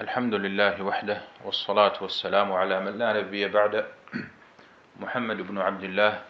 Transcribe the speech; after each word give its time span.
الحمد 0.00 0.34
لله 0.34 0.82
وحده 0.82 1.22
والصلاة 1.44 2.02
والسلام 2.02 2.52
على 2.52 2.80
من 2.80 2.98
لا 2.98 3.12
نبي 3.12 3.48
بعد 3.48 3.86
محمد 5.00 5.36
بن 5.36 5.58
عبد 5.58 5.84
الله 5.84 6.22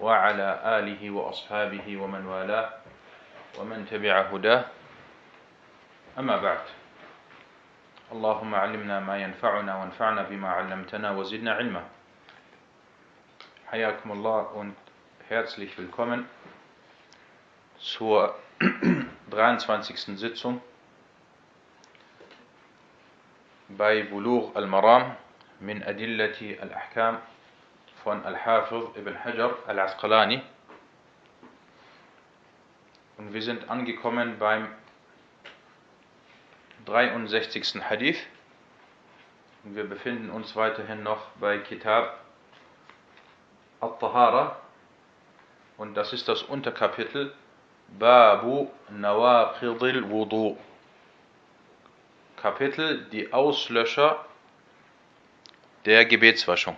وعلى 0.00 0.48
آله 0.78 1.10
وأصحابه 1.10 1.96
ومن 1.96 2.26
والاه 2.26 2.68
ومن 3.58 3.86
تبع 3.90 4.20
هداه 4.20 4.64
أما 6.18 6.36
بعد 6.36 6.60
اللهم 8.12 8.54
علمنا 8.54 9.00
ما 9.00 9.16
ينفعنا 9.24 9.72
وانفعنا 9.76 10.22
بما 10.22 10.48
علمتنا 10.48 11.10
وزدنا 11.10 11.52
علما 11.52 11.82
حياكم 13.72 14.12
الله 14.12 14.52
und 14.52 14.76
herzlich 15.32 15.78
willkommen 15.78 16.28
zur 17.78 18.34
23. 19.32 20.20
Sitzung 20.20 20.60
bei 23.68 24.04
Bulugh 24.04 24.54
al-Maram 24.54 25.16
min 25.60 25.82
Adillati 25.82 26.58
al-Ahkam 26.60 27.18
von 28.02 28.24
Al-Hafiz 28.24 28.84
ibn 28.96 29.14
Hajar 29.24 29.56
al-Asqalani. 29.66 30.42
Und 33.18 33.32
wir 33.32 33.42
sind 33.42 33.68
angekommen 33.68 34.38
beim 34.38 34.68
63. 36.84 37.82
Hadith. 37.82 38.18
Und 39.64 39.74
wir 39.74 39.88
befinden 39.88 40.30
uns 40.30 40.54
weiterhin 40.54 41.02
noch 41.02 41.26
bei 41.40 41.58
Kitab 41.58 42.20
al-Tahara. 43.80 44.56
Und 45.76 45.94
das 45.94 46.12
ist 46.12 46.28
das 46.28 46.42
Unterkapitel 46.42 47.32
Babu 47.98 48.68
Nawaqidil 48.90 50.08
Wudu. 50.08 50.56
Kapitel 52.36 53.06
Die 53.10 53.32
Auslöscher 53.32 54.24
der 55.84 56.04
Gebetswaschung. 56.04 56.76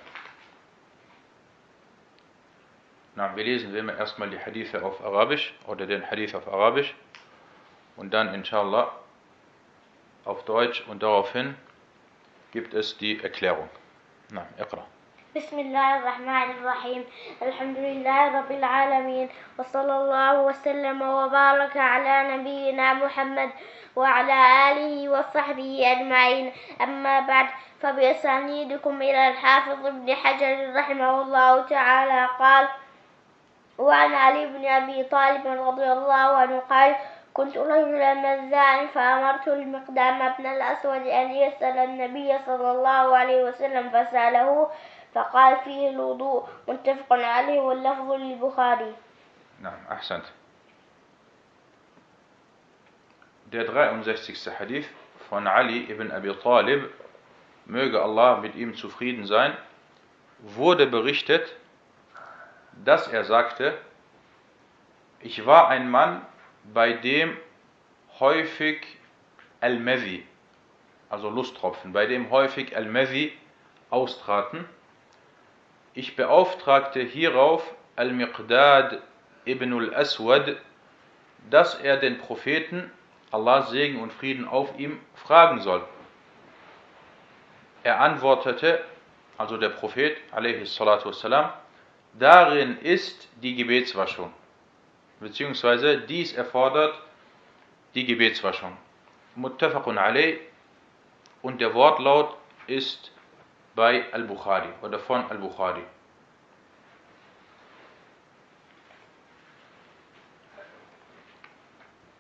Na, 3.17 3.35
wir 3.35 3.43
lesen 3.43 3.75
wie 3.75 3.79
erstmal 3.79 4.31
die 4.31 4.39
Hadithe 4.39 4.83
auf 4.83 5.03
Arabisch 5.03 5.53
oder 5.67 5.87
den 5.87 6.09
Hadith 6.09 6.35
auf 6.35 6.47
Arabisch 6.47 6.95
und 7.97 8.15
dann 8.15 8.33
inshallah 8.33 8.95
auf 10.25 10.45
Deutsch 10.45 10.85
und 10.87 11.03
daraufhin 11.03 11.57
gibt 12.53 12.75
es 12.75 12.97
die 12.97 13.21
Erklärung. 13.21 13.69
Na, 14.31 14.47
Iqra. 14.59 14.87
بسم 15.39 15.59
الله 15.59 15.97
الرحمن 15.97 16.51
الرحيم. 16.51 17.03
الحمد 17.43 17.79
لله 17.79 18.21
رب 18.39 18.51
العالمين. 18.51 19.27
وصلى 19.59 19.95
الله 19.97 20.43
وسلم 20.43 20.99
وبارك 21.03 21.77
على 21.77 22.15
نبينا 22.35 22.87
محمد 22.95 23.51
وعلى 23.97 24.39
آله 24.71 24.95
وصحبه 25.09 25.71
أجمعين. 25.95 26.53
أما 26.83 27.21
بعد 27.21 27.47
فبأسانيدكم 27.81 28.95
إلى 29.03 29.29
الحافظ 29.29 29.87
ابن 29.87 30.09
حجر 30.15 30.75
رحمه 30.75 31.23
الله 31.23 31.53
تعالى. 31.63 32.21
قال 32.39 32.69
وعن 33.79 34.15
علي 34.15 34.47
بن 34.47 34.67
أبي 34.67 35.05
طالب 35.05 35.47
رضي 35.47 35.89
الله 35.93 36.29
عنه 36.43 36.59
قال 36.71 36.97
كنت 37.35 37.55
رجلا 37.59 38.15
مزاعا 38.15 38.87
فأمرت 38.87 39.49
المقدام 39.49 40.19
بن 40.39 40.47
الأسود 40.47 41.07
أن 41.07 41.31
يسأل 41.31 41.79
النبي 41.79 42.39
صلى 42.47 42.71
الله 42.71 43.17
عليه 43.17 43.41
وسلم 43.45 43.91
فسأله 43.95 44.71
فقال 45.18 45.58
فيه 45.64 45.90
الوضوء 45.90 46.48
متفق 46.68 47.14
عليه 47.14 47.60
واللفظ 47.60 48.12
للبخاري 48.12 48.96
نعم 49.62 49.80
أحسنت 49.92 50.26
Der 53.52 53.66
63. 53.68 54.50
Hadith 54.60 54.88
von 55.30 55.46
Ali 55.48 55.84
ibn 55.92 56.12
Abi 56.12 56.34
Talib, 56.42 56.90
möge 57.66 58.02
Allah 58.02 58.38
mit 58.38 58.56
ihm 58.56 58.74
zufrieden 58.74 59.28
sein, 59.28 59.56
wurde 60.40 60.88
berichtet, 60.88 61.56
dass 62.84 63.08
er 63.08 63.24
sagte, 63.26 63.78
ich 65.20 65.46
war 65.46 65.68
ein 65.70 65.90
Mann, 65.90 66.26
bei 66.74 66.94
dem 66.94 67.38
häufig 68.20 68.86
Al-Mavi, 69.62 70.26
also 71.10 71.30
Lusttropfen, 71.30 71.94
bei 71.94 72.08
dem 72.08 72.32
häufig 72.32 72.76
Al-Mavi 72.76 73.32
austraten. 73.92 74.68
ich 75.99 76.15
beauftragte 76.15 77.01
hierauf 77.01 77.75
Al-Miqdad 77.97 79.03
ibn 79.47 79.73
al-Aswad, 79.73 80.57
dass 81.51 81.75
er 81.75 81.97
den 81.97 82.19
Propheten, 82.19 82.93
Allah 83.33 83.63
Segen 83.63 84.01
und 84.01 84.13
Frieden 84.13 84.47
auf 84.47 84.79
ihm, 84.79 85.01
fragen 85.17 85.61
soll. 85.61 85.85
Er 87.83 88.01
antwortete, 88.01 88.85
also 89.39 89.57
der 89.57 89.71
Prophet, 89.71 90.17
wassalam, 90.31 91.53
darin 92.13 92.79
ist 92.79 93.29
die 93.43 93.57
Gebetswaschung, 93.57 94.33
beziehungsweise 95.19 95.99
dies 95.99 96.33
erfordert 96.33 96.95
die 97.97 98.07
Gebetswaschung. 98.07 98.77
Muttafaqun 99.35 99.99
alayh 99.99 100.39
und 101.43 101.61
der 101.61 101.75
Wortlaut 101.75 102.37
ist 102.69 103.11
bei 103.79 104.13
Al-Bukhari 104.13 104.71
oder 104.83 104.99
von 104.99 105.31
Al-Bukhari. 105.31 105.85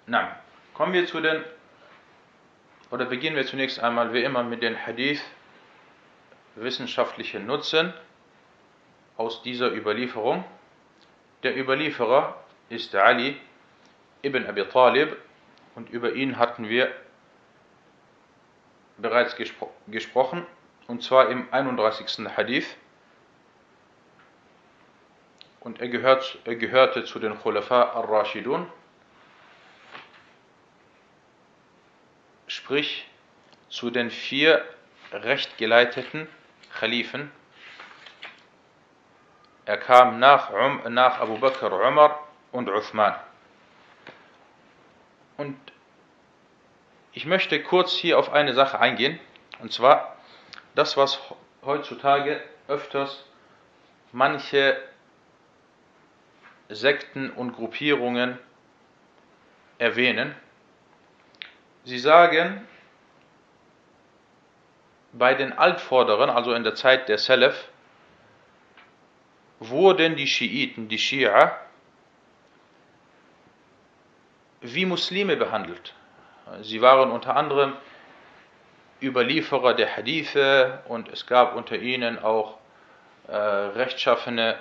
Na, 0.07 0.37
kommen 0.73 0.93
wir 0.93 1.05
zu 1.07 1.21
den, 1.21 1.45
oder 2.93 3.07
beginnen 3.07 3.35
wir 3.35 3.45
zunächst 3.45 3.81
einmal 3.81 4.13
wie 4.13 4.23
immer 4.23 4.45
mit 4.45 4.63
den 4.63 4.77
Hadith 4.87 5.21
wissenschaftlichen 6.55 7.45
Nutzen 7.45 7.93
aus 9.17 9.43
dieser 9.43 9.73
Überlieferung. 9.73 10.45
Der 11.43 11.59
Überlieferer 11.59 12.41
ist 12.69 12.95
Ali 12.95 13.37
ibn 14.23 14.47
Abi 14.47 14.65
Talib 14.67 15.17
und 15.75 15.91
über 15.91 16.13
ihn 16.13 16.39
hatten 16.39 16.69
wir 16.69 16.95
bereits 18.97 19.35
gespro 19.35 19.73
gesprochen 19.89 20.47
und 20.88 21.03
zwar 21.03 21.28
im 21.28 21.47
31. 21.53 22.26
Hadith. 22.37 22.76
Und 25.60 25.81
er, 25.81 25.88
gehört, 25.88 26.38
er 26.44 26.56
gehörte 26.56 27.04
zu 27.04 27.19
den 27.19 27.38
Khulafa 27.38 27.91
al-Rashidun, 27.91 28.66
sprich 32.47 33.06
zu 33.69 33.91
den 33.91 34.10
vier 34.10 34.65
rechtgeleiteten 35.12 36.27
Khalifen. 36.78 37.31
Er 39.66 39.77
kam 39.77 40.19
nach, 40.19 40.50
nach 40.88 41.21
Abu 41.21 41.38
Bakr, 41.38 41.71
Umar 41.71 42.27
und 42.50 42.71
Uthman. 42.71 43.15
Und 45.37 45.59
ich 47.12 47.27
möchte 47.27 47.62
kurz 47.62 47.93
hier 47.93 48.19
auf 48.19 48.32
eine 48.32 48.54
Sache 48.54 48.78
eingehen, 48.78 49.21
und 49.60 49.72
zwar 49.72 50.18
das, 50.75 50.97
was 50.97 51.19
heutzutage 51.65 52.41
öfters 52.69 53.25
manche 54.12 54.77
Sekten 56.69 57.31
und 57.31 57.53
Gruppierungen 57.53 58.39
erwähnen. 59.78 60.34
Sie 61.84 61.99
sagen, 61.99 62.67
bei 65.12 65.34
den 65.34 65.53
Altvorderen, 65.53 66.31
also 66.31 66.53
in 66.53 66.65
der 66.65 66.75
Zeit 66.75 67.09
der 67.09 67.19
Salaf, 67.19 67.69
wurden 69.59 70.17
die 70.17 70.27
Schiiten, 70.27 70.89
die 70.89 70.99
Schia, 70.99 71.59
wie 74.61 74.87
Muslime 74.87 75.37
behandelt. 75.37 75.95
Sie 76.62 76.81
waren 76.81 77.11
unter 77.11 77.37
anderem 77.37 77.75
Überlieferer 79.00 79.75
der 79.75 79.97
Hadithe 79.97 80.80
und 80.89 81.09
es 81.09 81.27
gab 81.27 81.54
unter 81.54 81.77
ihnen 81.77 82.18
auch 82.18 82.59
äh, 83.28 83.36
rechtschaffene 83.36 84.59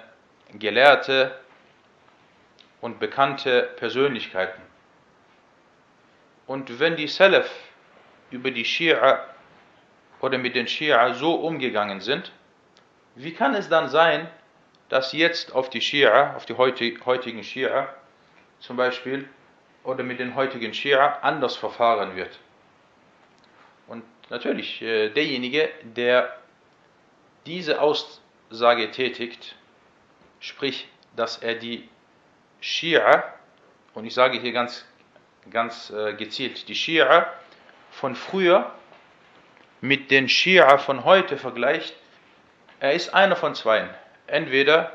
Gelehrte 0.53 1.37
und 2.81 2.99
bekannte 2.99 3.63
Persönlichkeiten. 3.77 4.61
Und 6.45 6.79
wenn 6.79 6.95
die 6.95 7.07
Salaf 7.07 7.49
über 8.31 8.51
die 8.51 8.63
Schia 8.63 9.25
oder 10.21 10.37
mit 10.37 10.55
den 10.55 10.67
Schia 10.67 11.13
so 11.13 11.35
umgegangen 11.35 11.99
sind, 11.99 12.31
wie 13.15 13.33
kann 13.33 13.55
es 13.55 13.67
dann 13.67 13.89
sein, 13.89 14.29
dass 14.89 15.11
jetzt 15.13 15.53
auf 15.53 15.69
die 15.69 15.81
Schia, 15.81 16.35
auf 16.35 16.45
die 16.45 16.53
heutigen 16.55 17.43
Schia 17.43 17.93
zum 18.59 18.77
Beispiel, 18.77 19.27
oder 19.83 20.03
mit 20.03 20.19
den 20.19 20.35
heutigen 20.35 20.73
Schia 20.73 21.19
anders 21.21 21.55
verfahren 21.55 22.15
wird? 22.15 22.39
Natürlich, 24.29 24.81
äh, 24.81 25.09
derjenige, 25.09 25.69
der 25.83 26.35
diese 27.45 27.81
Aussage 27.81 28.91
tätigt, 28.91 29.55
sprich, 30.39 30.89
dass 31.15 31.37
er 31.37 31.55
die 31.55 31.87
Schia, 32.59 33.23
und 33.93 34.05
ich 34.05 34.13
sage 34.13 34.39
hier 34.39 34.51
ganz, 34.51 34.85
ganz 35.49 35.89
äh, 35.91 36.13
gezielt, 36.13 36.67
die 36.67 36.75
Schia 36.75 37.31
von 37.91 38.15
früher 38.15 38.71
mit 39.79 40.11
den 40.11 40.27
Schia 40.27 40.77
von 40.77 41.05
heute 41.05 41.37
vergleicht, 41.37 41.95
er 42.79 42.93
ist 42.93 43.13
einer 43.13 43.35
von 43.35 43.55
zweien. 43.55 43.89
Entweder 44.27 44.91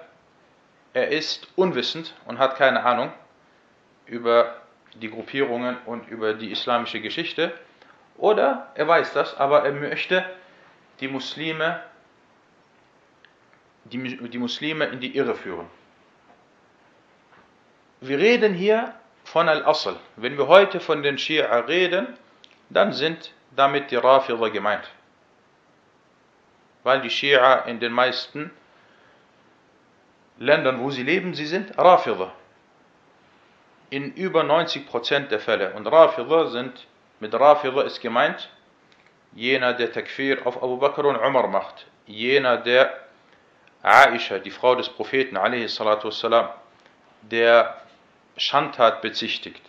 er 0.93 1.09
ist 1.09 1.49
unwissend 1.57 2.15
und 2.27 2.39
hat 2.39 2.57
keine 2.57 2.85
Ahnung 2.85 3.13
über 4.07 4.57
die 4.95 5.11
Gruppierungen 5.11 5.79
und 5.87 6.07
über 6.09 6.35
die 6.35 6.51
islamische 6.53 7.01
Geschichte, 7.01 7.53
oder 8.23 8.69
er 8.77 8.87
weiß 8.87 9.15
das, 9.15 9.37
aber 9.37 9.65
er 9.65 9.73
möchte 9.73 10.25
die 11.01 11.09
Muslime, 11.09 11.83
die, 13.83 13.99
die 14.29 14.39
Muslime 14.39 14.85
in 14.85 15.01
die 15.01 15.17
Irre 15.17 15.35
führen. 15.35 15.67
Wir 18.01 18.19
reden 18.19 18.55
hier 18.55 18.95
von 19.25 19.49
Al-Asl. 19.49 19.97
Wenn 20.15 20.39
wir 20.39 20.47
heute 20.47 20.79
von 20.79 21.03
den 21.03 21.19
Schia 21.19 21.53
reden, 21.67 22.17
dann 22.71 22.93
sind 22.93 23.33
damit 23.57 23.91
die 23.91 23.97
Rafida 23.97 24.49
gemeint. 24.51 24.89
Weil 26.85 27.01
die 27.01 27.11
Schia 27.11 27.63
in 27.63 27.81
den 27.81 27.93
meisten 27.93 28.53
Ländern, 30.39 30.79
wo 30.79 30.91
sie 30.91 31.03
leben, 31.03 31.35
sie 31.35 31.47
sind 31.47 31.77
Rafida. 31.77 32.33
In 33.91 34.15
über 34.15 34.43
90% 34.43 35.27
der 35.27 35.41
Fälle. 35.41 35.73
Und 35.75 35.89
Rafida 35.89 36.47
sind, 36.47 36.87
mit 37.22 37.34
Rafida 37.34 37.82
ist 37.82 38.02
gemeint, 38.02 38.50
jener, 39.34 39.74
der 39.74 39.92
Takfir 39.92 40.46
auf 40.46 40.58
Abu 40.62 40.78
Bakr 40.78 41.06
und 41.06 41.18
Umar 41.18 41.48
macht. 41.48 41.86
Jener, 42.06 42.58
der 42.58 42.94
Aisha, 43.82 44.40
die 44.40 44.52
Frau 44.52 44.76
des 44.76 44.90
Propheten, 44.90 45.36
والسلام, 45.36 46.50
der 47.22 47.78
Schandtat 48.38 49.02
bezichtigt. 49.02 49.62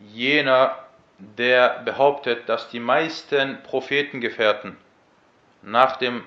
Jener, 0.00 0.76
der 1.18 1.82
behauptet, 1.84 2.48
dass 2.48 2.68
die 2.70 2.80
meisten 2.80 3.62
Prophetengefährten 3.62 4.76
nach 5.62 5.96
dem 5.96 6.24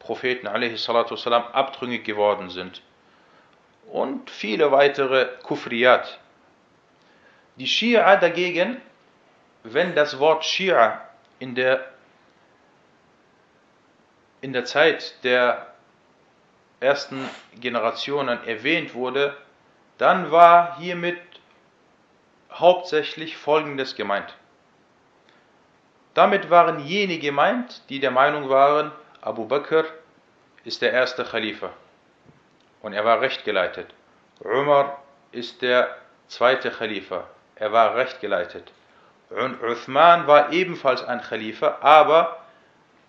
Propheten 0.00 0.48
والسلام, 0.48 1.44
abtrüngig 1.52 2.04
geworden 2.04 2.50
sind. 2.50 2.82
Und 3.90 4.30
viele 4.30 4.72
weitere 4.72 5.28
Kufriyat. 5.42 6.18
Die 7.56 7.66
Schia 7.66 8.16
dagegen, 8.16 8.80
wenn 9.73 9.95
das 9.95 10.19
Wort 10.19 10.45
Schia 10.45 11.01
in 11.39 11.55
der, 11.55 11.85
in 14.41 14.53
der 14.53 14.65
Zeit 14.65 15.23
der 15.23 15.67
ersten 16.79 17.29
Generationen 17.55 18.43
erwähnt 18.45 18.93
wurde, 18.93 19.35
dann 19.97 20.31
war 20.31 20.77
hiermit 20.77 21.17
hauptsächlich 22.51 23.37
Folgendes 23.37 23.95
gemeint. 23.95 24.35
Damit 26.13 26.49
waren 26.49 26.79
jene 26.79 27.19
gemeint, 27.19 27.83
die 27.89 27.99
der 27.99 28.11
Meinung 28.11 28.49
waren, 28.49 28.91
Abu 29.21 29.45
Bakr 29.45 29.85
ist 30.63 30.81
der 30.81 30.91
erste 30.91 31.23
Khalifa 31.23 31.71
und 32.81 32.93
er 32.93 33.05
war 33.05 33.21
rechtgeleitet. 33.21 33.87
Umar 34.39 35.01
ist 35.31 35.61
der 35.61 35.95
zweite 36.27 36.71
Khalifa, 36.71 37.27
er 37.55 37.71
war 37.71 37.95
rechtgeleitet. 37.95 38.71
Und 39.29 39.61
Uthman 39.61 40.25
war 40.27 40.53
ebenfalls 40.53 41.03
ein 41.03 41.21
Khalifa, 41.21 41.79
aber 41.81 42.37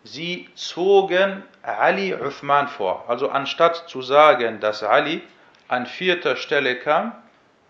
sie 0.05 0.49
zogen 0.55 1.45
Ali 1.63 2.15
Uthman 2.15 2.69
vor. 2.69 3.05
Also 3.09 3.29
anstatt 3.29 3.89
zu 3.89 4.03
sagen, 4.03 4.61
dass 4.61 4.83
Ali 4.83 5.23
an 5.69 5.87
vierter 5.87 6.37
Stelle 6.37 6.77
kam, 6.77 7.13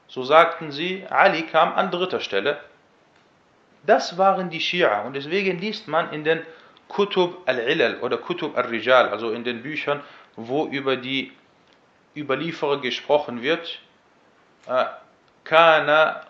so 0.07 0.25
sagten 0.25 0.73
sie, 0.73 1.05
Ali 1.11 1.43
kam 1.43 1.75
an 1.75 1.91
dritter 1.91 2.21
Stelle. 2.21 2.59
Das 3.85 4.17
waren 4.17 4.51
die 4.51 4.61
Schia 4.61 5.03
und 5.03 5.15
deswegen 5.15 5.59
liest 5.59 5.89
man 5.89 6.13
in 6.13 6.25
den 6.25 6.43
Kutub 6.89 7.43
al-Ilal 7.47 8.01
oder 8.01 8.17
Kutub 8.17 8.57
al-Rijal, 8.57 9.09
also 9.09 9.31
in 9.31 9.45
den 9.45 9.63
Büchern, 9.63 10.01
wo 10.37 10.67
über 10.67 10.97
die 10.97 11.33
Überlieferer 12.17 12.81
gesprochen 12.81 13.43
wird, 13.43 13.81
äh, 14.67 14.85
Kana 15.45 16.23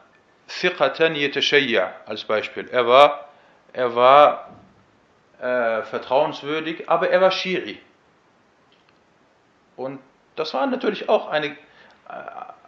thiqatan 0.48 1.14
yatashayya 1.14 1.92
als 2.06 2.24
Beispiel. 2.24 2.68
Er 2.68 2.86
war, 2.86 3.28
er 3.72 3.94
war 3.94 4.48
äh, 5.40 5.82
vertrauenswürdig, 5.82 6.88
aber 6.88 7.10
er 7.10 7.20
war 7.20 7.30
Shiri. 7.30 7.80
Und 9.76 10.00
das 10.36 10.54
war 10.54 10.66
natürlich 10.66 11.08
auch 11.08 11.28
eine, 11.28 11.48
äh, 11.48 11.54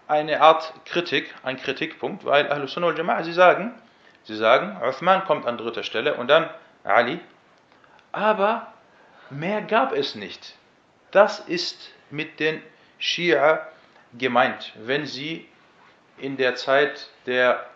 eine 0.07 0.41
Art 0.41 0.73
Kritik, 0.85 1.35
ein 1.43 1.57
Kritikpunkt, 1.57 2.25
weil 2.25 2.51
Ahlus 2.51 2.73
Sunnah 2.73 2.89
al-Jama'a, 2.89 3.25
sie 3.25 3.33
sagen, 3.33 3.75
sie 4.25 4.37
sagen, 4.37 4.81
Uthman 4.87 5.25
kommt 5.25 5.47
an 5.47 5.59
dritter 5.59 5.83
Stelle 5.83 6.15
und 6.15 6.29
dann 6.29 6.49
Ali, 6.85 7.21
aber 8.13 8.73
mehr 9.31 9.63
gab 9.63 9.93
es 9.93 10.15
nicht. 10.15 10.55
Das 11.11 11.41
ist 11.41 11.91
mit 12.11 12.41
den 12.41 12.63
Schia 12.99 13.67
gemeint, 14.17 14.73
wenn 14.77 15.07
sie 15.07 15.49
in 16.21 16.37
der 16.37 16.55
Zeit 16.55 17.09
der 17.27 17.67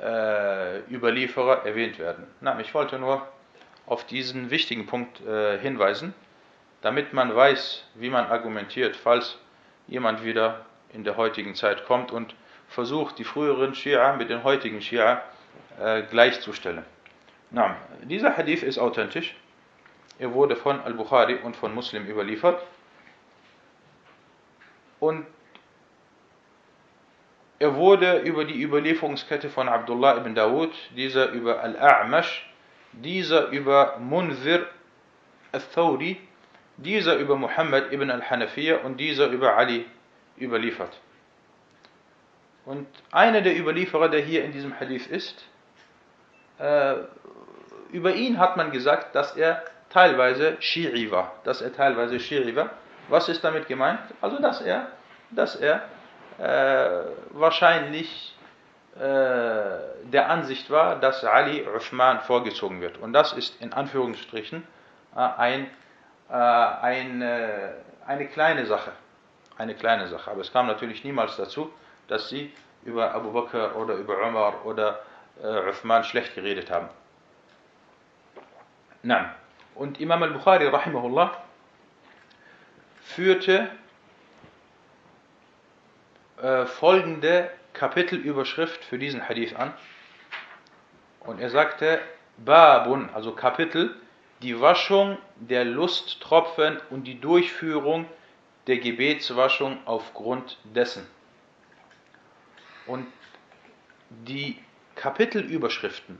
äh, 0.00 0.80
Überlieferer 0.92 1.64
erwähnt 1.64 1.98
werden. 1.98 2.26
Na, 2.40 2.58
ich 2.60 2.74
wollte 2.74 2.98
nur 2.98 3.26
auf 3.86 4.04
diesen 4.04 4.50
wichtigen 4.50 4.86
Punkt 4.86 5.20
äh, 5.26 5.58
hinweisen 5.58 6.14
damit 6.86 7.12
man 7.12 7.34
weiß, 7.34 7.84
wie 7.94 8.10
man 8.10 8.26
argumentiert, 8.26 8.94
falls 8.94 9.38
jemand 9.88 10.24
wieder 10.24 10.66
in 10.92 11.02
der 11.02 11.16
heutigen 11.16 11.56
Zeit 11.56 11.84
kommt 11.84 12.12
und 12.12 12.36
versucht, 12.68 13.18
die 13.18 13.24
früheren 13.24 13.74
Schia 13.74 14.14
mit 14.14 14.30
den 14.30 14.44
heutigen 14.44 14.80
Schia 14.80 15.22
äh, 15.80 16.02
gleichzustellen. 16.02 16.84
Na, 17.50 17.76
dieser 18.02 18.36
Hadith 18.36 18.62
ist 18.62 18.78
authentisch. 18.78 19.34
Er 20.20 20.32
wurde 20.32 20.54
von 20.54 20.80
Al-Bukhari 20.80 21.40
und 21.42 21.56
von 21.56 21.74
Muslim 21.74 22.06
überliefert. 22.06 22.62
Und 25.00 25.26
er 27.58 27.74
wurde 27.74 28.18
über 28.18 28.44
die 28.44 28.62
Überlieferungskette 28.62 29.48
von 29.48 29.68
Abdullah 29.68 30.18
ibn 30.18 30.34
Dawud, 30.34 30.72
dieser 30.94 31.30
über 31.30 31.62
Al-A'mash, 31.62 32.42
dieser 32.92 33.48
über 33.48 33.98
Munzir 33.98 34.66
al-Thawri, 35.52 36.20
dieser 36.76 37.16
über 37.16 37.36
Muhammad 37.36 37.92
ibn 37.92 38.10
al-Hanafiya 38.10 38.78
und 38.78 38.98
dieser 38.98 39.28
über 39.28 39.56
Ali 39.56 39.86
überliefert. 40.38 41.00
Und 42.66 42.86
einer 43.12 43.40
der 43.40 43.58
Überlieferer, 43.58 44.08
der 44.08 44.20
hier 44.20 44.44
in 44.44 44.52
diesem 44.52 44.78
Hadith 44.78 45.06
ist, 45.06 45.44
äh, 46.58 46.94
über 47.92 48.14
ihn 48.14 48.38
hat 48.38 48.56
man 48.56 48.72
gesagt, 48.72 49.14
dass 49.14 49.36
er 49.36 49.62
teilweise 49.88 50.56
Shi'i 50.60 51.10
war. 51.10 51.32
Dass 51.44 51.62
er 51.62 51.72
teilweise 51.72 52.16
Shi'i 52.16 52.54
war. 52.56 52.70
Was 53.08 53.28
ist 53.28 53.44
damit 53.44 53.68
gemeint? 53.68 54.00
Also, 54.20 54.40
dass 54.42 54.60
er, 54.60 54.88
dass 55.30 55.54
er 55.54 55.88
wahrscheinlich 56.38 58.36
äh, 58.96 59.00
der 60.04 60.30
Ansicht 60.30 60.70
war, 60.70 60.96
dass 60.96 61.22
Ali 61.22 61.66
Uthman 61.66 62.20
vorgezogen 62.20 62.80
wird. 62.80 62.96
Und 62.96 63.12
das 63.12 63.34
ist 63.34 63.60
in 63.60 63.74
Anführungsstrichen 63.74 64.66
äh, 65.14 65.18
ein 65.18 65.66
äh, 66.30 66.32
eine, 66.32 67.74
eine 68.06 68.26
kleine 68.26 68.64
Sache. 68.66 68.92
Eine 69.58 69.74
kleine 69.74 70.08
Sache. 70.08 70.30
Aber 70.30 70.40
es 70.40 70.52
kam 70.52 70.66
natürlich 70.66 71.04
niemals 71.04 71.36
dazu, 71.36 71.70
dass 72.08 72.28
sie 72.28 72.52
über 72.84 73.14
Abu 73.14 73.32
Bakr 73.32 73.76
oder 73.76 73.94
über 73.94 74.26
Umar 74.26 74.64
oder 74.64 75.00
äh, 75.42 75.68
Uthman 75.68 76.04
schlecht 76.04 76.34
geredet 76.34 76.70
haben. 76.70 76.88
Nein. 79.02 79.30
Und 79.74 80.00
Imam 80.00 80.22
al-Bukhari, 80.22 80.68
rahimahullah, 80.68 81.36
führte 83.02 83.68
äh, 86.42 86.66
folgende 86.66 87.50
Kapitelüberschrift 87.72 88.84
für 88.84 88.98
diesen 88.98 89.28
Hadith 89.28 89.54
an. 89.54 89.72
Und 91.20 91.40
er 91.40 91.50
sagte, 91.50 92.00
Babun, 92.38 93.10
also 93.14 93.32
Kapitel, 93.32 93.94
die 94.42 94.60
Waschung 94.60 95.18
der 95.36 95.64
Lusttropfen 95.64 96.78
und 96.90 97.04
die 97.04 97.20
Durchführung 97.20 98.06
der 98.66 98.78
Gebetswaschung 98.78 99.78
aufgrund 99.86 100.58
dessen. 100.64 101.06
Und 102.86 103.06
die 104.10 104.62
Kapitelüberschriften, 104.94 106.18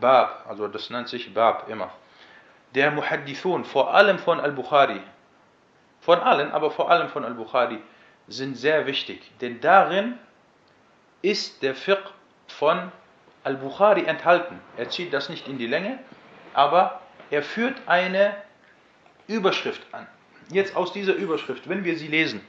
Bab, 0.00 0.44
also 0.48 0.68
das 0.68 0.90
nennt 0.90 1.08
sich 1.08 1.34
Bab 1.34 1.68
immer, 1.68 1.92
der 2.74 2.90
Muhaddithun, 2.90 3.64
vor 3.64 3.94
allem 3.94 4.18
von 4.18 4.40
Al-Bukhari, 4.40 5.00
von 6.00 6.18
allen, 6.20 6.50
aber 6.52 6.70
vor 6.70 6.90
allem 6.90 7.08
von 7.08 7.24
Al-Bukhari, 7.24 7.78
sind 8.32 8.56
sehr 8.56 8.86
wichtig, 8.86 9.20
denn 9.40 9.60
darin 9.60 10.18
ist 11.20 11.62
der 11.62 11.74
Fiqh 11.74 12.10
von 12.48 12.90
Al-Bukhari 13.44 14.04
enthalten. 14.04 14.58
Er 14.76 14.88
zieht 14.88 15.12
das 15.12 15.28
nicht 15.28 15.48
in 15.48 15.58
die 15.58 15.66
Länge, 15.66 15.98
aber 16.54 17.00
er 17.30 17.42
führt 17.42 17.76
eine 17.86 18.34
Überschrift 19.26 19.82
an. 19.92 20.06
Jetzt 20.50 20.76
aus 20.76 20.92
dieser 20.92 21.14
Überschrift, 21.14 21.68
wenn 21.68 21.84
wir 21.84 21.96
sie 21.96 22.08
lesen, 22.08 22.40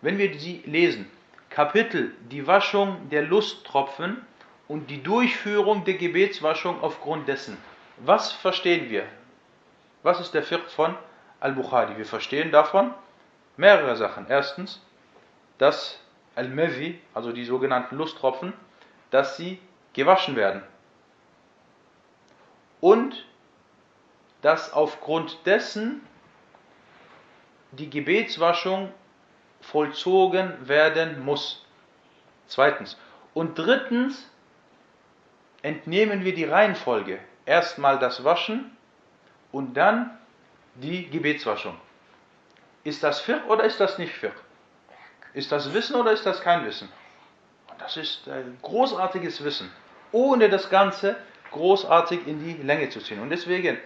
wenn 0.00 0.18
wir 0.18 0.38
sie 0.38 0.62
lesen, 0.66 1.10
Kapitel, 1.50 2.12
die 2.30 2.46
Waschung 2.46 3.08
der 3.10 3.22
Lusttropfen 3.22 4.24
und 4.68 4.90
die 4.90 5.02
Durchführung 5.02 5.84
der 5.84 5.94
Gebetswaschung 5.94 6.82
aufgrund 6.82 7.28
dessen. 7.28 7.56
Was 7.98 8.32
verstehen 8.32 8.90
wir? 8.90 9.04
Was 10.02 10.20
ist 10.20 10.32
der 10.32 10.42
Fiqh 10.42 10.68
von 10.68 10.94
Al-Bukhari? 11.40 11.96
Wir 11.96 12.06
verstehen 12.06 12.50
davon 12.50 12.92
mehrere 13.56 13.96
Sachen. 13.96 14.26
Erstens, 14.28 14.80
dass 15.58 15.98
Al-Mavi, 16.34 17.00
also 17.12 17.32
die 17.32 17.44
sogenannten 17.44 17.96
Lusttropfen, 17.96 18.52
dass 19.10 19.36
sie 19.36 19.60
gewaschen 19.92 20.36
werden. 20.36 20.62
Und 22.80 23.26
dass 24.42 24.72
aufgrund 24.72 25.46
dessen 25.46 26.06
die 27.72 27.88
Gebetswaschung 27.88 28.92
vollzogen 29.60 30.68
werden 30.68 31.24
muss. 31.24 31.64
Zweitens. 32.46 32.98
Und 33.32 33.58
drittens 33.58 34.30
entnehmen 35.62 36.24
wir 36.24 36.34
die 36.34 36.44
Reihenfolge. 36.44 37.18
Erstmal 37.46 37.98
das 37.98 38.22
Waschen 38.22 38.76
und 39.50 39.74
dann 39.74 40.16
die 40.74 41.08
Gebetswaschung. 41.08 41.76
Ist 42.84 43.02
das 43.02 43.20
Fiqh 43.20 43.42
oder 43.48 43.64
ist 43.64 43.80
das 43.80 43.98
nicht 43.98 44.12
Fiqh? 44.12 44.34
Ist 45.32 45.50
das 45.50 45.72
Wissen 45.72 45.96
oder 45.96 46.12
ist 46.12 46.24
das 46.24 46.40
kein 46.40 46.64
Wissen? 46.66 46.88
Und 47.70 47.80
das 47.80 47.96
ist 47.96 48.28
ein 48.28 48.58
großartiges 48.62 49.42
Wissen, 49.42 49.70
ohne 50.12 50.48
das 50.48 50.70
Ganze 50.70 51.16
großartig 51.50 52.26
in 52.26 52.44
die 52.44 52.62
Länge 52.62 52.90
zu 52.90 53.00
ziehen. 53.00 53.20
Und 53.20 53.30
deswegen, 53.30 53.78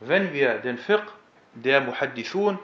wenn 0.00 0.32
wir 0.32 0.58
den 0.58 0.78
Fiqh 0.78 1.04
der 1.54 1.80
Muhaddithun 1.80 2.58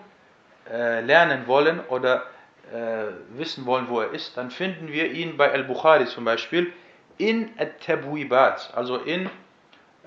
äh, 0.70 1.00
lernen 1.00 1.46
wollen 1.46 1.80
oder 1.88 2.24
äh, 2.72 3.06
wissen 3.36 3.66
wollen, 3.66 3.88
wo 3.88 4.00
er 4.00 4.12
ist, 4.12 4.36
dann 4.36 4.50
finden 4.50 4.88
wir 4.88 5.10
ihn 5.10 5.36
bei 5.36 5.50
Al-Bukhari 5.50 6.06
zum 6.06 6.24
Beispiel 6.24 6.72
in 7.18 7.50
At-Tabwibat, 7.58 8.72
also 8.74 8.96
in, 8.96 9.28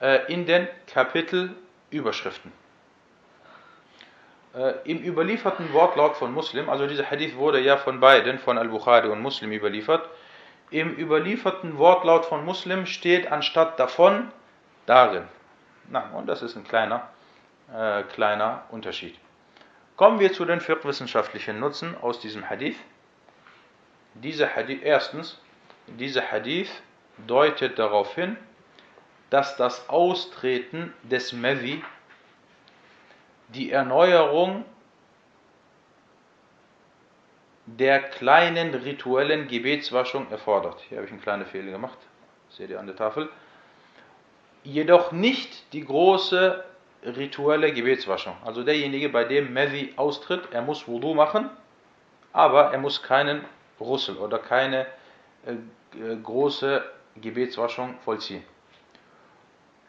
äh, 0.01 0.31
in 0.31 0.45
den 0.45 0.67
Kapitelüberschriften. 0.87 2.51
Äh, 4.53 4.73
Im 4.83 5.03
überlieferten 5.03 5.73
Wortlaut 5.73 6.15
von 6.15 6.31
Muslim, 6.31 6.69
also 6.69 6.85
dieser 6.85 7.09
Hadith 7.09 7.35
wurde 7.35 7.59
ja 7.59 7.77
von 7.77 7.99
beiden, 7.99 8.37
von 8.37 8.57
Al-Bukhari 8.57 9.09
und 9.09 9.19
Muslim 9.19 9.51
überliefert, 9.51 10.07
im 10.69 10.95
überlieferten 10.95 11.77
Wortlaut 11.77 12.25
von 12.25 12.45
Muslim 12.45 12.85
steht 12.85 13.31
anstatt 13.31 13.79
davon 13.79 14.31
darin. 14.85 15.23
Na, 15.89 16.09
und 16.15 16.27
das 16.27 16.41
ist 16.41 16.55
ein 16.55 16.63
kleiner, 16.63 17.09
äh, 17.73 18.03
kleiner 18.03 18.63
Unterschied. 18.69 19.17
Kommen 19.95 20.19
wir 20.19 20.33
zu 20.33 20.45
den 20.45 20.61
fiqh-wissenschaftlichen 20.61 21.59
Nutzen 21.59 21.95
aus 22.01 22.19
diesem 22.19 22.49
Hadith. 22.49 22.77
Dieser 24.15 24.55
Hadith, 24.55 24.81
erstens, 24.83 25.39
dieser 25.87 26.31
Hadith 26.31 26.69
deutet 27.27 27.79
darauf 27.79 28.13
hin, 28.15 28.37
dass 29.29 29.57
das 29.57 29.89
Austreten 29.89 30.93
des 31.03 31.33
Mevi 31.33 31.83
die 33.53 33.71
Erneuerung 33.71 34.65
der 37.65 38.01
kleinen 38.01 38.73
rituellen 38.73 39.47
Gebetswaschung 39.47 40.29
erfordert. 40.31 40.81
Hier 40.89 40.97
habe 40.97 41.05
ich 41.05 41.11
einen 41.11 41.21
kleinen 41.21 41.45
Fehler 41.45 41.71
gemacht, 41.71 41.97
seht 42.49 42.69
ihr 42.69 42.79
an 42.79 42.87
der 42.87 42.95
Tafel. 42.95 43.29
Jedoch 44.63 45.11
nicht 45.11 45.73
die 45.73 45.85
große 45.85 46.63
rituelle 47.05 47.73
Gebetswaschung. 47.73 48.35
Also 48.45 48.63
derjenige, 48.63 49.09
bei 49.09 49.23
dem 49.23 49.53
Mevi 49.53 49.93
austritt, 49.97 50.49
er 50.51 50.61
muss 50.61 50.87
Wudu 50.87 51.13
machen, 51.13 51.49
aber 52.31 52.71
er 52.71 52.79
muss 52.79 53.01
keinen 53.01 53.43
Russel 53.79 54.17
oder 54.17 54.39
keine 54.39 54.85
äh, 55.45 55.53
äh, 55.97 56.15
große 56.21 56.83
Gebetswaschung 57.15 57.97
vollziehen. 58.03 58.43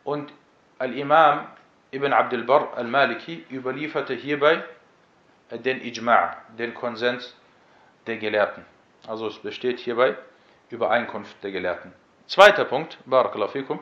Und 0.03 0.33
Al-Imam 0.79 1.47
Ibn 1.95 2.13
Abdul 2.13 2.43
Barr 2.43 2.77
al-Maliki 2.77 3.47
überlieferte 3.51 4.15
hierbei 4.15 4.65
den 5.53 5.81
Ijma', 5.81 6.35
den 6.59 6.75
Konsens 6.75 7.37
der 8.09 8.17
Gelehrten. 8.17 8.65
Also 9.07 9.29
es 9.29 9.39
besteht 9.39 9.79
hierbei 9.79 10.17
Übereinkunft 10.71 11.37
der 11.45 11.53
Gelehrten. 11.53 11.93
Zweiter 12.27 12.65
Punkt, 12.65 12.99
Barakallahu 13.07 13.53
fikum. 13.53 13.79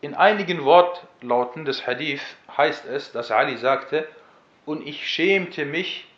In 0.00 0.16
einigen 0.16 0.64
Wortlauten 0.64 1.64
des 1.64 1.86
Hadith 1.86 2.22
heißt 2.56 2.86
es, 2.86 3.12
dass 3.12 3.30
Ali 3.30 3.56
sagte, 3.56 4.08
und 4.66 4.84
ich 4.84 5.08
schämte 5.08 5.64
mich, 5.64 6.08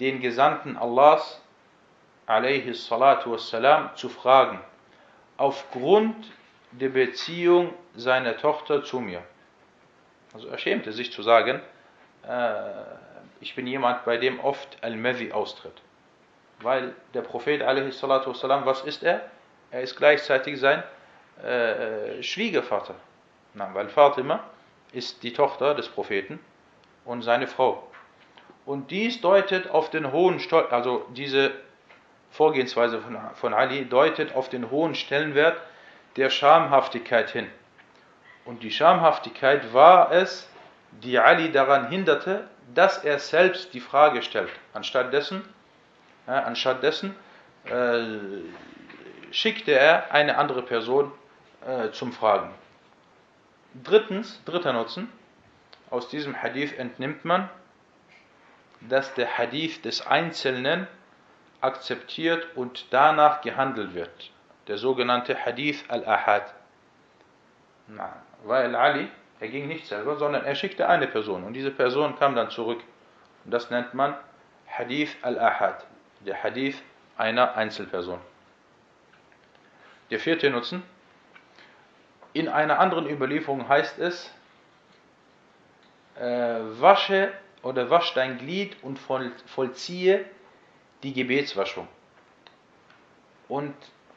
den 0.00 0.20
Gesandten 0.20 0.78
Allahs, 0.78 1.42
alayhi 2.24 2.72
salatu 2.72 3.32
wassalam, 3.32 3.90
zu 3.96 4.08
fragen, 4.08 4.60
aufgrund 5.36 6.32
der 6.70 6.88
Beziehung 6.88 7.74
seiner 7.94 8.38
Tochter 8.38 8.82
zu 8.82 9.00
mir. 9.00 9.22
Also 10.36 10.48
er 10.48 10.58
schämte 10.58 10.92
sich 10.92 11.12
zu 11.12 11.22
sagen, 11.22 11.62
äh, 12.28 12.60
ich 13.40 13.54
bin 13.54 13.66
jemand, 13.66 14.04
bei 14.04 14.18
dem 14.18 14.38
oft 14.38 14.76
Al-Mavi 14.82 15.32
austritt. 15.32 15.80
Weil 16.60 16.94
der 17.14 17.22
Prophet, 17.22 17.62
a.s. 17.62 18.02
was 18.02 18.82
ist 18.82 19.02
er? 19.02 19.22
Er 19.70 19.80
ist 19.80 19.96
gleichzeitig 19.96 20.60
sein 20.60 20.82
äh, 21.42 22.22
Schwiegervater. 22.22 22.96
Nein, 23.54 23.70
weil 23.72 23.88
Fatima 23.88 24.44
ist 24.92 25.22
die 25.22 25.32
Tochter 25.32 25.74
des 25.74 25.88
Propheten 25.88 26.38
und 27.06 27.22
seine 27.22 27.46
Frau. 27.46 27.90
Und 28.66 28.90
dies 28.90 29.22
deutet 29.22 29.70
auf 29.70 29.88
den 29.88 30.12
hohen 30.12 30.38
Stolz, 30.38 30.70
also 30.70 31.06
diese 31.14 31.52
Vorgehensweise 32.30 33.00
von, 33.00 33.16
von 33.36 33.54
Ali 33.54 33.86
deutet 33.86 34.34
auf 34.34 34.50
den 34.50 34.70
hohen 34.70 34.94
Stellenwert 34.94 35.58
der 36.16 36.28
Schamhaftigkeit 36.28 37.30
hin. 37.30 37.46
Und 38.46 38.62
die 38.62 38.70
Schamhaftigkeit 38.70 39.74
war 39.74 40.12
es, 40.12 40.48
die 41.02 41.18
Ali 41.18 41.50
daran 41.50 41.88
hinderte, 41.88 42.48
dass 42.74 43.04
er 43.04 43.18
selbst 43.18 43.74
die 43.74 43.80
Frage 43.80 44.22
stellt. 44.22 44.50
Anstatt 44.72 45.12
dessen, 45.12 45.42
äh, 46.26 46.30
anstatt 46.30 46.82
dessen 46.82 47.14
äh, 47.64 48.02
schickte 49.32 49.72
er 49.72 50.12
eine 50.12 50.38
andere 50.38 50.62
Person 50.62 51.12
äh, 51.66 51.90
zum 51.90 52.12
Fragen. 52.12 52.54
Drittens, 53.82 54.40
dritter 54.44 54.72
Nutzen, 54.72 55.10
aus 55.90 56.08
diesem 56.08 56.40
Hadith 56.40 56.72
entnimmt 56.78 57.24
man, 57.24 57.50
dass 58.80 59.12
der 59.14 59.38
Hadith 59.38 59.82
des 59.82 60.06
Einzelnen 60.06 60.86
akzeptiert 61.60 62.46
und 62.54 62.86
danach 62.92 63.40
gehandelt 63.40 63.94
wird. 63.94 64.30
Der 64.68 64.78
sogenannte 64.78 65.36
Hadith 65.44 65.84
al-Ahad. 65.88 66.54
Weil 68.44 68.74
Ali, 68.74 69.08
er 69.40 69.48
ging 69.48 69.68
nicht 69.68 69.86
selber, 69.86 70.16
sondern 70.16 70.44
er 70.44 70.54
schickte 70.54 70.88
eine 70.88 71.06
Person 71.06 71.44
und 71.44 71.52
diese 71.52 71.70
Person 71.70 72.18
kam 72.18 72.34
dann 72.34 72.50
zurück. 72.50 72.82
Und 73.44 73.50
das 73.50 73.70
nennt 73.70 73.94
man 73.94 74.14
Hadith 74.66 75.16
al-Ahad, 75.22 75.86
der 76.20 76.42
Hadith 76.42 76.82
einer 77.16 77.56
Einzelperson. 77.56 78.18
Der 80.10 80.20
vierte 80.20 80.50
Nutzen, 80.50 80.82
in 82.32 82.48
einer 82.48 82.78
anderen 82.78 83.08
Überlieferung 83.08 83.68
heißt 83.68 83.98
es, 83.98 84.30
äh, 86.16 86.60
wasche 86.80 87.32
oder 87.62 87.90
wasch 87.90 88.14
dein 88.14 88.38
Glied 88.38 88.76
und 88.82 88.98
voll, 88.98 89.32
vollziehe 89.46 90.24
die 91.02 91.12
Gebetswaschung. 91.12 91.88
Und 93.48 93.74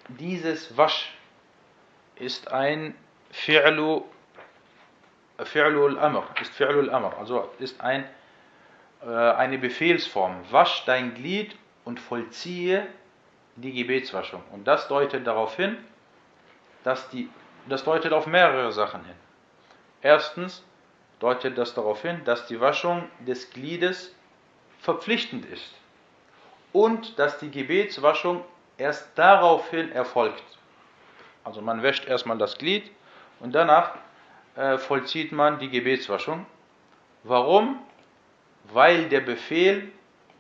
dieses 0.07 0.75
Wasch 0.77 1.13
ist 2.15 2.51
ein 2.51 2.95
Fi'lu 3.31 4.03
Fi'lul 5.38 5.98
Amr, 5.98 6.24
ist 6.41 6.53
Fi'lul 6.53 6.89
Amr, 6.89 7.17
also 7.17 7.50
ist 7.59 7.79
ein, 7.81 8.05
äh, 9.01 9.07
eine 9.07 9.57
Befehlsform. 9.57 10.36
Wasch 10.51 10.83
dein 10.86 11.13
Glied 11.13 11.55
und 11.86 12.00
vollziehe 12.00 12.88
die 13.55 13.74
Gebetswaschung. 13.74 14.43
Und 14.51 14.67
das 14.67 14.88
deutet 14.88 15.25
darauf 15.25 15.55
hin, 15.55 15.77
dass 16.83 17.09
die 17.09 17.29
das 17.67 17.83
deutet 17.83 18.13
auf 18.13 18.25
mehrere 18.25 18.71
Sachen 18.71 19.03
hin. 19.05 19.15
Erstens 20.01 20.63
deutet 21.19 21.57
das 21.57 21.74
darauf 21.74 22.01
hin, 22.01 22.21
dass 22.25 22.48
die 22.48 22.59
Waschung 22.59 23.09
des 23.19 23.51
Gliedes 23.51 24.15
verpflichtend 24.79 25.45
ist 25.45 25.74
und 26.71 27.19
dass 27.19 27.38
die 27.39 27.51
Gebetswaschung 27.51 28.43
erst 28.77 29.09
daraufhin 29.15 29.91
erfolgt. 29.91 30.43
Also 31.43 31.62
man 31.62 31.83
wäscht 31.83 32.07
erstmal 32.07 32.38
das 32.38 32.57
Glied 32.57 32.89
und 33.39 33.53
danach 33.53 33.96
äh, 34.55 34.77
vollzieht 34.77 35.31
man 35.31 35.60
die 35.60 35.69
Gebetswaschung. 35.69 36.46
Warum? 37.24 37.79
Weil 38.65 39.10
der 39.10 39.22
Befehl 39.22 39.91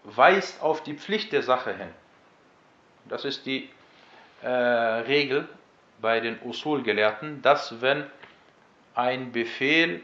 weist 0.03 0.61
auf 0.61 0.83
die 0.83 0.93
Pflicht 0.93 1.31
der 1.31 1.43
Sache 1.43 1.73
hin. 1.73 1.89
Das 3.05 3.25
ist 3.25 3.45
die 3.45 3.69
äh, 4.41 4.47
Regel 4.49 5.47
bei 6.01 6.19
den 6.19 6.39
Usul-Gelehrten, 6.43 7.41
dass 7.41 7.81
wenn 7.81 8.05
ein 8.95 9.31
Befehl 9.31 10.03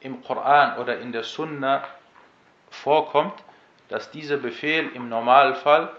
im 0.00 0.22
Koran 0.22 0.78
oder 0.78 0.98
in 0.98 1.12
der 1.12 1.24
Sunna 1.24 1.84
vorkommt, 2.70 3.34
dass 3.88 4.10
dieser 4.10 4.36
Befehl 4.36 4.90
im 4.94 5.08
Normalfall 5.08 5.94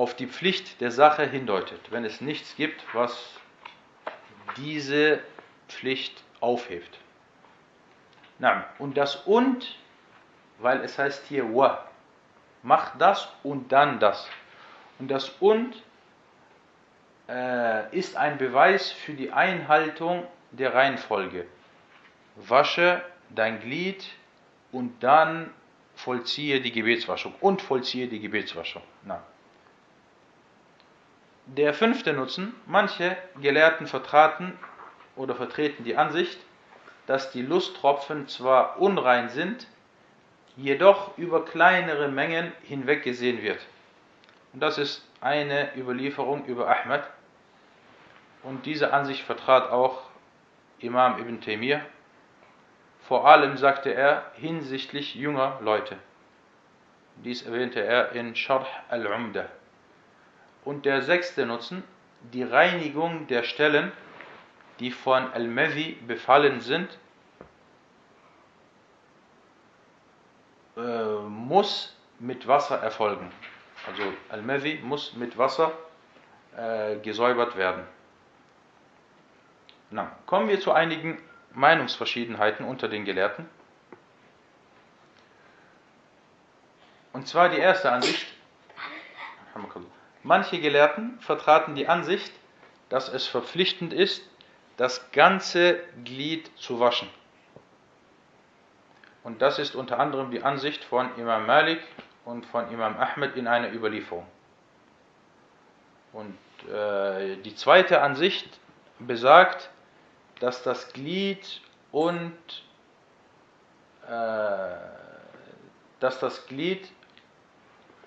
auf 0.00 0.16
die 0.16 0.26
Pflicht 0.26 0.80
der 0.80 0.92
Sache 0.92 1.26
hindeutet. 1.26 1.78
Wenn 1.90 2.06
es 2.06 2.22
nichts 2.22 2.56
gibt, 2.56 2.82
was 2.94 3.38
diese 4.56 5.20
Pflicht 5.68 6.24
aufhebt. 6.40 6.98
Und 8.78 8.96
das 8.96 9.16
und, 9.26 9.76
weil 10.58 10.80
es 10.80 10.98
heißt 10.98 11.26
hier 11.26 11.54
wa, 11.54 11.84
mach 12.62 12.96
das 12.96 13.28
und 13.42 13.72
dann 13.72 14.00
das. 14.00 14.26
Und 14.98 15.10
das 15.10 15.28
und 15.38 15.74
äh, 17.28 17.94
ist 17.94 18.16
ein 18.16 18.38
Beweis 18.38 18.90
für 18.90 19.12
die 19.12 19.32
Einhaltung 19.32 20.26
der 20.50 20.72
Reihenfolge. 20.72 21.44
Wasche 22.36 23.02
dein 23.28 23.60
Glied 23.60 24.02
und 24.72 25.02
dann 25.02 25.52
vollziehe 25.94 26.62
die 26.62 26.72
Gebetswaschung 26.72 27.34
und 27.42 27.60
vollziehe 27.60 28.08
die 28.08 28.20
Gebetswaschung. 28.20 28.82
Na. 29.04 29.22
Der 31.56 31.74
fünfte 31.74 32.12
Nutzen, 32.12 32.54
manche 32.66 33.16
Gelehrten 33.40 33.88
vertraten 33.88 34.56
oder 35.16 35.34
vertreten 35.34 35.82
die 35.82 35.96
Ansicht, 35.96 36.38
dass 37.08 37.32
die 37.32 37.42
Lusttropfen 37.42 38.28
zwar 38.28 38.78
unrein 38.78 39.30
sind, 39.30 39.66
jedoch 40.56 41.18
über 41.18 41.44
kleinere 41.44 42.06
Mengen 42.06 42.52
hinweg 42.62 43.02
gesehen 43.02 43.42
wird. 43.42 43.58
Und 44.52 44.60
das 44.60 44.78
ist 44.78 45.04
eine 45.20 45.76
Überlieferung 45.76 46.44
über 46.44 46.68
Ahmed. 46.68 47.02
Und 48.44 48.64
diese 48.64 48.92
Ansicht 48.92 49.24
vertrat 49.24 49.72
auch 49.72 50.04
Imam 50.78 51.18
ibn 51.18 51.40
Taymiyyah. 51.40 51.80
Vor 53.08 53.26
allem 53.26 53.56
sagte 53.56 53.92
er 53.92 54.30
hinsichtlich 54.34 55.16
junger 55.16 55.58
Leute. 55.62 55.96
Dies 57.16 57.42
erwähnte 57.42 57.82
er 57.82 58.12
in 58.12 58.36
Sharh 58.36 58.68
al-Umdah. 58.88 59.48
Und 60.64 60.84
der 60.84 61.02
sechste 61.02 61.46
Nutzen, 61.46 61.82
die 62.32 62.42
Reinigung 62.42 63.26
der 63.26 63.44
Stellen, 63.44 63.92
die 64.78 64.90
von 64.90 65.32
Al-Mazi 65.32 65.98
befallen 66.06 66.60
sind, 66.60 66.98
äh, 70.76 70.80
muss 70.80 71.96
mit 72.18 72.46
Wasser 72.46 72.78
erfolgen. 72.78 73.30
Also 73.86 74.02
Al-Mazi 74.28 74.80
muss 74.82 75.14
mit 75.14 75.38
Wasser 75.38 75.72
äh, 76.56 76.96
gesäubert 76.96 77.56
werden. 77.56 77.84
Na, 79.90 80.12
kommen 80.26 80.48
wir 80.48 80.60
zu 80.60 80.72
einigen 80.72 81.20
Meinungsverschiedenheiten 81.52 82.64
unter 82.64 82.88
den 82.88 83.04
Gelehrten. 83.04 83.48
Und 87.12 87.26
zwar 87.26 87.48
die 87.48 87.58
erste 87.58 87.90
Ansicht. 87.90 88.26
Manche 90.22 90.60
Gelehrten 90.60 91.18
vertraten 91.20 91.74
die 91.74 91.88
Ansicht, 91.88 92.32
dass 92.88 93.08
es 93.08 93.26
verpflichtend 93.26 93.92
ist, 93.92 94.22
das 94.76 95.10
ganze 95.12 95.80
Glied 96.04 96.50
zu 96.58 96.80
waschen. 96.80 97.08
Und 99.22 99.42
das 99.42 99.58
ist 99.58 99.74
unter 99.74 99.98
anderem 99.98 100.30
die 100.30 100.42
Ansicht 100.42 100.82
von 100.84 101.14
Imam 101.16 101.46
Malik 101.46 101.80
und 102.24 102.46
von 102.46 102.70
Imam 102.70 102.96
Ahmed 102.96 103.36
in 103.36 103.46
einer 103.46 103.72
Überlieferung. 103.72 104.26
Und 106.12 106.38
äh, 106.68 107.36
die 107.36 107.54
zweite 107.54 108.02
Ansicht 108.02 108.58
besagt, 108.98 109.70
dass 110.40 110.62
das 110.62 110.92
Glied 110.92 111.60
und 111.92 112.32
äh, 114.08 114.76
dass 116.00 116.18
das 116.18 116.46
Glied 116.46 116.90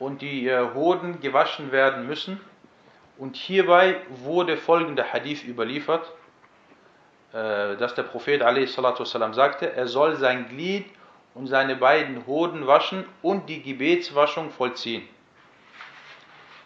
und 0.03 0.21
die 0.21 0.47
äh, 0.47 0.73
Hoden 0.73 1.21
gewaschen 1.21 1.71
werden 1.71 2.05
müssen. 2.05 2.39
Und 3.17 3.37
hierbei 3.37 4.01
wurde 4.09 4.57
folgender 4.57 5.13
Hadith 5.13 5.43
überliefert, 5.45 6.11
äh, 7.31 7.77
dass 7.77 7.95
der 7.95 8.03
Prophet 8.03 8.41
a.s. 8.41 8.75
sagte, 9.31 9.71
er 9.71 9.87
soll 9.87 10.17
sein 10.17 10.49
Glied 10.49 10.85
und 11.33 11.47
seine 11.47 11.77
beiden 11.77 12.27
Hoden 12.27 12.67
waschen 12.67 13.05
und 13.21 13.47
die 13.47 13.61
Gebetswaschung 13.61 14.51
vollziehen. 14.51 15.07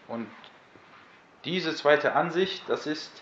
Und 0.07 0.27
diese 1.45 1.75
zweite 1.75 2.15
Ansicht, 2.15 2.63
das 2.67 2.87
ist 2.87 3.21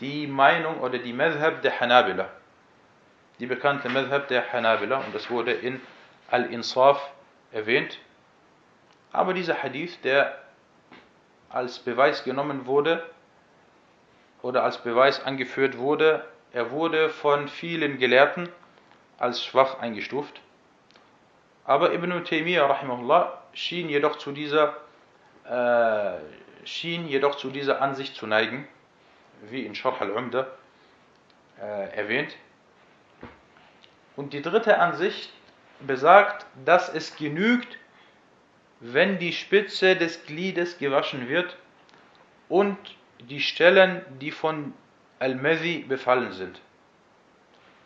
die 0.00 0.26
Meinung 0.26 0.80
oder 0.80 0.98
die 0.98 1.12
Madhab 1.12 1.62
der 1.62 1.78
Hanabila. 1.78 2.28
Die 3.38 3.46
bekannte 3.46 3.88
Madhab 3.90 4.26
der 4.28 4.52
Hanabila 4.52 4.98
und 4.98 5.14
das 5.14 5.30
wurde 5.30 5.52
in 5.52 5.80
Al-Insaf 6.30 7.10
erwähnt. 7.52 7.98
Aber 9.16 9.32
dieser 9.32 9.62
Hadith, 9.62 9.98
der 10.02 10.36
als 11.48 11.78
Beweis 11.78 12.22
genommen 12.22 12.66
wurde 12.66 13.02
oder 14.42 14.62
als 14.62 14.76
Beweis 14.76 15.24
angeführt 15.24 15.78
wurde, 15.78 16.22
er 16.52 16.70
wurde 16.70 17.08
von 17.08 17.48
vielen 17.48 17.96
Gelehrten 17.96 18.50
als 19.16 19.42
schwach 19.42 19.78
eingestuft. 19.78 20.42
Aber 21.64 21.94
Ibn 21.94 22.24
Taymiyyah 22.26 23.42
schien 23.54 23.88
jedoch 23.88 24.18
zu 24.18 24.32
dieser 24.32 24.76
äh, 25.48 26.18
schien 26.66 27.08
jedoch 27.08 27.36
zu 27.36 27.48
dieser 27.48 27.80
Ansicht 27.80 28.16
zu 28.16 28.26
neigen, 28.26 28.68
wie 29.48 29.64
in 29.64 29.74
Sharh 29.74 29.98
al-Umda 29.98 30.46
äh, 31.58 31.96
erwähnt. 31.96 32.36
Und 34.14 34.34
die 34.34 34.42
dritte 34.42 34.78
Ansicht 34.78 35.32
besagt, 35.80 36.44
dass 36.66 36.90
es 36.92 37.16
genügt, 37.16 37.78
wenn 38.80 39.18
die 39.18 39.32
Spitze 39.32 39.96
des 39.96 40.26
Gliedes 40.26 40.78
gewaschen 40.78 41.28
wird 41.28 41.56
und 42.48 42.76
die 43.20 43.40
Stellen, 43.40 44.02
die 44.20 44.30
von 44.30 44.74
Al-Mazi 45.18 45.84
befallen 45.88 46.32
sind. 46.32 46.60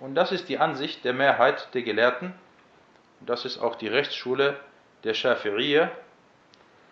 Und 0.00 0.14
das 0.14 0.33
ist 0.33 0.48
die 0.48 0.59
Ansicht 0.59 1.05
der 1.05 1.12
Mehrheit 1.12 1.72
der 1.74 1.83
Gelehrten. 1.83 2.35
Das 3.20 3.44
ist 3.44 3.59
auch 3.59 3.76
die 3.76 3.88
Rechtsschule 3.88 4.59
der 5.05 5.14
Schafi'iyya 5.14 5.90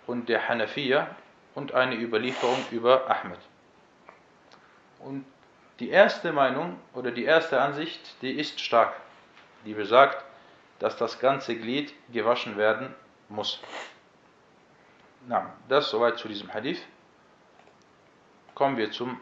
und 0.07 0.29
der 0.29 0.49
Hanafiya 0.49 1.15
und 1.55 1.73
eine 1.73 1.97
Überlieferung 1.97 2.65
über 2.71 3.11
Ahmed. 3.11 3.39
Und 5.01 5.25
die 5.81 5.91
erste 5.91 6.33
Meinung 6.33 6.79
oder 6.95 7.11
die 7.11 7.25
erste 7.25 7.61
Ansicht, 7.61 8.01
die 8.23 8.33
ist 8.33 8.61
stark. 8.61 8.95
Die 9.65 9.75
besagt, 9.75 10.25
dass 10.79 10.97
das 10.97 11.19
ganze 11.19 11.57
Glied 11.57 11.93
gewaschen 12.13 12.57
werden 12.57 12.95
muss. 13.29 13.61
Na, 15.27 15.51
das 15.69 15.91
soweit 15.91 16.19
zu 16.19 16.29
diesem 16.29 16.53
Hadith. 16.53 16.81
Kommen 18.55 18.77
wir 18.77 18.91
zum, 18.91 19.21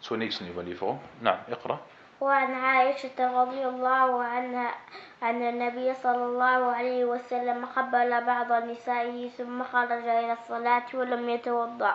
zur 0.00 0.16
nächsten 0.16 0.46
Überlieferung. 0.48 1.00
Na, 1.20 1.44
Iqra. 1.50 1.78
وعن 2.20 2.54
عائشة 2.54 3.14
رضي 3.42 3.62
الله 3.66 4.24
عنها 4.24 4.74
أن 5.22 5.42
النبي 5.42 5.94
صلى 5.94 6.24
الله 6.24 6.74
عليه 6.74 7.04
وسلم 7.04 7.66
قبل 7.66 8.24
بعض 8.24 8.52
نسائه 8.52 9.28
ثم 9.38 9.62
خرج 9.64 10.02
إلى 10.02 10.32
الصلاة 10.32 10.86
ولم 10.94 11.28
يتوضأ 11.28 11.94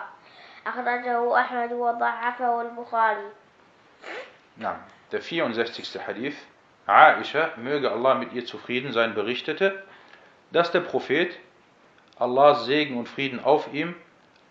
أخرجه 0.66 1.40
أحمد 1.40 1.72
وضعفه 1.72 2.62
البخاري 2.62 3.28
Na, 4.56 4.80
der 5.12 5.20
64. 5.20 6.00
Hadith. 6.06 6.36
Aisha, 6.86 7.50
möge 7.56 7.90
Allah 7.90 8.14
mit 8.14 8.32
ihr 8.32 8.46
zufrieden 8.46 8.92
sein, 8.92 9.14
berichtete, 9.14 9.82
dass 10.50 10.70
der 10.70 10.80
Prophet, 10.80 11.38
Allahs 12.18 12.64
Segen 12.66 12.96
und 12.96 13.08
Frieden 13.08 13.40
auf 13.40 13.72
ihm, 13.72 13.94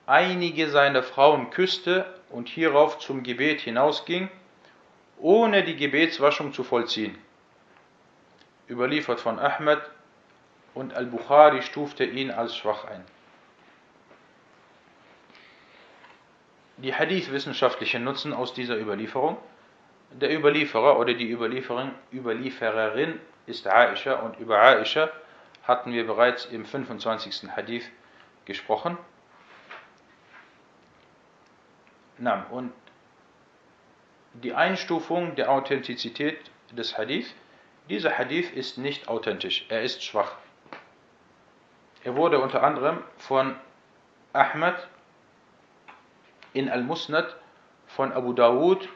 einige 0.05 0.69
seiner 0.69 1.03
Frauen 1.03 1.49
küsste 1.49 2.05
und 2.29 2.49
hierauf 2.49 2.99
zum 2.99 3.23
Gebet 3.23 3.61
hinausging, 3.61 4.29
ohne 5.19 5.63
die 5.63 5.75
Gebetswaschung 5.75 6.53
zu 6.53 6.63
vollziehen. 6.63 7.17
Überliefert 8.69 9.19
von 9.19 9.39
Ahmed 9.39 9.81
und 10.73 10.93
Al-Bukhari 10.93 11.61
stufte 11.61 12.03
ihn 12.03 12.31
als 12.31 12.55
schwach 12.57 12.85
ein. 12.85 13.03
Die 16.77 16.93
Hadith-wissenschaftlichen 16.93 18.03
Nutzen 18.03 18.33
aus 18.33 18.53
dieser 18.53 18.77
Überlieferung– 18.77 19.37
der 20.19 20.35
Überlieferer 20.35 20.99
oder 20.99 21.13
die 21.13 21.29
Überlieferin, 21.31 21.91
Überliefererin 22.11 23.19
ist 23.47 23.67
Aisha 23.67 24.13
und 24.13 24.39
über 24.39 24.61
Aisha 24.61 25.09
hatten 25.63 25.91
wir 25.93 26.05
bereits 26.05 26.45
im 26.45 26.65
25. 26.65 27.49
Hadith 27.55 27.89
gesprochen. 28.45 28.97
Und 32.51 32.71
die 34.33 34.53
Einstufung 34.53 35.35
der 35.35 35.51
Authentizität 35.51 36.51
des 36.71 36.97
Hadith, 36.97 37.33
dieser 37.89 38.17
Hadith 38.17 38.51
ist 38.51 38.77
nicht 38.77 39.07
authentisch, 39.07 39.65
er 39.69 39.83
ist 39.83 40.03
schwach. 40.03 40.35
Er 42.03 42.15
wurde 42.15 42.39
unter 42.39 42.63
anderem 42.63 43.03
von 43.17 43.55
Ahmad 44.31 44.87
in 46.53 46.69
Al-Musnad, 46.69 47.35
von 47.87 48.11
Abu 48.11 48.33
Dawud 48.33 48.89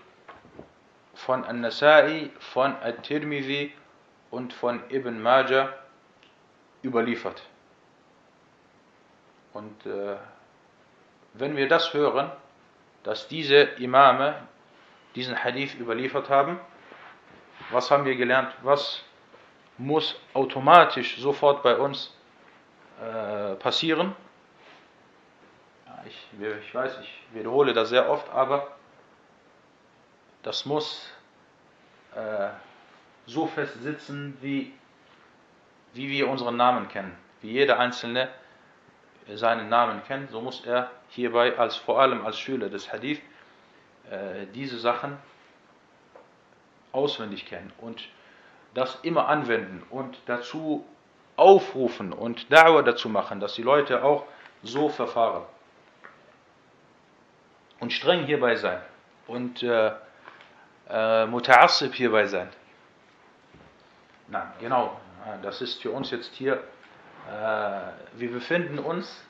von 1.17 1.43
An-Nasai, 1.43 2.29
von 2.39 2.75
At-Tirmidhi 2.75 3.73
und 4.29 4.53
von 4.53 4.81
Ibn 4.89 5.19
Majah 5.21 5.73
überliefert. 6.87 7.41
Und 9.53 9.85
äh, 9.85 10.15
wenn 11.33 11.55
wir 11.55 11.67
das 11.67 11.93
hören, 11.93 12.31
dass 13.03 13.27
diese 13.27 13.61
Imame 13.79 14.35
diesen 15.17 15.43
Hadith 15.43 15.73
überliefert 15.79 16.29
haben. 16.29 16.59
Was 17.71 17.89
haben 17.89 18.05
wir 18.05 18.15
gelernt? 18.15 18.53
Was 18.61 19.01
muss 19.79 20.15
automatisch 20.33 21.17
sofort 21.17 21.63
bei 21.63 21.75
uns 21.75 22.13
äh, 23.01 23.55
passieren? 23.55 24.15
Ich, 26.05 26.27
ich 26.39 26.73
weiß, 26.73 26.99
ich 27.01 27.23
wiederhole 27.33 27.73
das 27.73 27.89
sehr 27.89 28.07
oft, 28.09 28.29
aber 28.29 28.77
das 30.43 30.65
muss 30.65 31.09
äh, 32.15 32.49
so 33.25 33.47
fest 33.47 33.81
sitzen, 33.81 34.37
wie, 34.39 34.73
wie 35.93 36.09
wir 36.09 36.27
unseren 36.27 36.57
Namen 36.57 36.87
kennen. 36.87 37.15
Wie 37.41 37.51
jeder 37.51 37.79
Einzelne 37.79 38.29
seinen 39.33 39.69
Namen 39.69 40.01
kennt, 40.07 40.31
so 40.31 40.41
muss 40.41 40.65
er 40.65 40.91
hierbei 41.09 41.57
als 41.57 41.75
vor 41.75 41.99
allem 41.99 42.25
als 42.25 42.39
Schüler 42.39 42.69
des 42.69 42.91
Hadith 42.91 43.21
äh, 44.09 44.45
diese 44.53 44.77
Sachen 44.77 45.17
auswendig 46.91 47.45
kennen 47.45 47.71
und 47.79 48.07
das 48.73 48.99
immer 49.01 49.27
anwenden 49.27 49.83
und 49.89 50.17
dazu 50.25 50.85
aufrufen 51.35 52.13
und 52.13 52.51
Dauer 52.51 52.83
dazu 52.83 53.09
machen, 53.09 53.39
dass 53.39 53.53
die 53.53 53.63
Leute 53.63 54.03
auch 54.03 54.25
so 54.63 54.89
verfahren. 54.89 55.43
Und 57.79 57.93
streng 57.93 58.25
hierbei 58.25 58.55
sein 58.55 58.81
und 59.27 59.61
äh, 59.61 59.91
äh, 60.89 61.25
mutaassib 61.27 61.93
hierbei 61.93 62.25
sein. 62.25 62.49
Nein, 64.29 64.51
genau, 64.59 64.99
das 65.41 65.61
ist 65.61 65.81
für 65.81 65.91
uns 65.91 66.11
jetzt 66.11 66.33
hier, 66.35 66.63
äh, 67.29 68.19
wir 68.19 68.31
befinden 68.31 68.79
uns, 68.79 69.23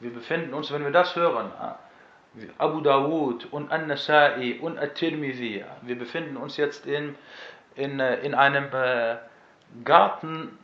wir 0.00 0.12
befinden 0.12 0.54
uns, 0.54 0.72
wenn 0.72 0.84
wir 0.84 0.90
das 0.90 1.14
hören, 1.16 1.52
äh, 1.60 2.46
Abu 2.58 2.80
Dawud 2.80 3.46
und 3.52 3.70
An-Nasai 3.70 4.58
und 4.60 4.78
At-Tirmidhi, 4.78 5.64
wir 5.82 5.98
befinden 5.98 6.36
uns 6.36 6.56
jetzt 6.56 6.86
in, 6.86 7.14
in, 7.74 8.00
äh, 8.00 8.20
in 8.20 8.34
einem 8.34 8.72
äh, 8.72 9.16
Garten 9.84 10.58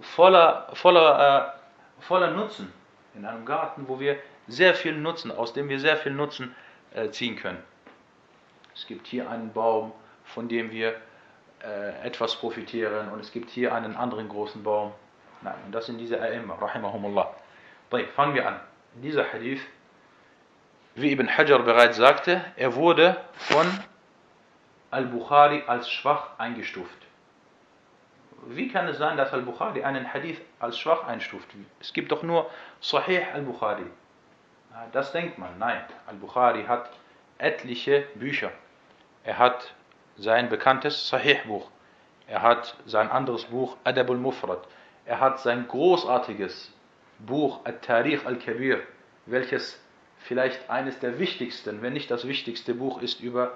voller, 0.00 0.68
voller, 0.74 1.56
äh, 1.98 2.02
voller 2.02 2.30
Nutzen, 2.30 2.72
in 3.14 3.24
einem 3.24 3.44
Garten, 3.44 3.88
wo 3.88 3.98
wir 3.98 4.18
sehr 4.46 4.74
viel 4.74 4.96
Nutzen, 4.96 5.30
aus 5.30 5.52
dem 5.52 5.68
wir 5.68 5.80
sehr 5.80 5.96
viel 5.96 6.12
Nutzen 6.12 6.54
äh, 6.92 7.08
ziehen 7.10 7.36
können. 7.36 7.62
Es 8.74 8.86
gibt 8.86 9.06
hier 9.06 9.30
einen 9.30 9.52
Baum, 9.52 9.92
von 10.24 10.48
dem 10.48 10.70
wir 10.70 10.90
äh, 10.90 10.94
etwas 12.02 12.36
profitieren 12.36 13.08
und 13.10 13.20
es 13.20 13.32
gibt 13.32 13.50
hier 13.50 13.74
einen 13.74 13.96
anderen 13.96 14.28
großen 14.28 14.62
Baum. 14.62 14.92
Nein, 15.42 15.54
und 15.66 15.72
das 15.72 15.86
sind 15.86 15.98
diese 15.98 16.20
A'imma, 16.20 16.60
rahimahumullah. 16.60 17.34
Fangen 18.14 18.34
wir 18.34 18.46
an. 18.46 18.60
Dieser 18.94 19.32
Hadith, 19.32 19.60
wie 20.94 21.12
Ibn 21.12 21.28
Hajar 21.28 21.60
bereits 21.60 21.96
sagte, 21.96 22.44
er 22.56 22.74
wurde 22.74 23.16
von 23.34 23.66
Al-Bukhari 24.90 25.64
als 25.66 25.90
schwach 25.90 26.38
eingestuft. 26.38 26.96
Wie 28.46 28.68
kann 28.68 28.86
es 28.88 28.98
sein, 28.98 29.16
dass 29.16 29.32
Al-Bukhari 29.32 29.82
einen 29.84 30.12
Hadith 30.12 30.40
als 30.60 30.78
schwach 30.78 31.06
einstuft? 31.06 31.48
Es 31.80 31.92
gibt 31.92 32.12
doch 32.12 32.22
nur 32.22 32.50
Sahih 32.80 33.22
Al-Bukhari. 33.32 33.86
Das 34.92 35.12
denkt 35.12 35.38
man. 35.38 35.58
Nein, 35.58 35.80
Al-Bukhari 36.06 36.64
hat 36.64 36.90
etliche 37.38 38.06
Bücher. 38.16 38.50
Er 39.24 39.38
hat 39.38 39.72
sein 40.16 40.48
bekanntes 40.48 41.08
Sahih-Buch. 41.08 41.70
Er 42.26 42.42
hat 42.42 42.76
sein 42.86 43.10
anderes 43.10 43.44
Buch 43.44 43.76
Adab 43.84 44.10
al-Mufrad. 44.10 44.66
Er 45.04 45.20
hat 45.20 45.40
sein 45.40 45.68
großartiges 45.68 46.72
Buch 47.18 47.60
At-Tarikh 47.64 48.26
al-Kabir, 48.26 48.80
welches 49.26 49.80
vielleicht 50.18 50.70
eines 50.70 50.98
der 51.00 51.18
wichtigsten, 51.18 51.82
wenn 51.82 51.92
nicht 51.92 52.10
das 52.10 52.26
wichtigste 52.26 52.74
Buch 52.74 53.02
ist 53.02 53.20
über 53.20 53.52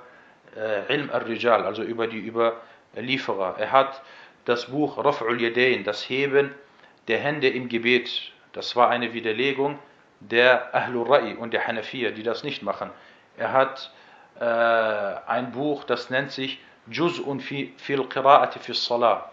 äh, 0.56 0.92
Ilm 0.92 1.10
al-Rijal, 1.10 1.64
also 1.64 1.82
über 1.82 2.06
die 2.06 2.26
Überlieferer. 2.26 3.56
Er 3.58 3.72
hat 3.72 4.02
das 4.44 4.66
Buch 4.66 4.98
Raf'ul 4.98 5.40
Yadayn, 5.40 5.84
das 5.84 6.08
Heben 6.08 6.54
der 7.08 7.18
Hände 7.18 7.48
im 7.48 7.68
Gebet. 7.68 8.32
Das 8.52 8.76
war 8.76 8.90
eine 8.90 9.14
Widerlegung 9.14 9.78
der 10.20 10.74
Ahlul 10.74 11.06
Ra'i 11.06 11.36
und 11.36 11.52
der 11.52 11.66
Hanafiya, 11.66 12.10
die 12.10 12.22
das 12.22 12.44
nicht 12.44 12.62
machen. 12.62 12.90
Er 13.36 13.52
hat 13.52 13.92
äh, 14.40 14.44
ein 14.44 15.52
Buch, 15.52 15.84
das 15.84 16.10
nennt 16.10 16.32
sich 16.32 16.60
Juz'un 16.90 17.40
fi, 17.40 17.74
fil 17.76 18.02
Qira'ati 18.02 18.58
fi 18.58 18.74
Salah. 18.74 19.30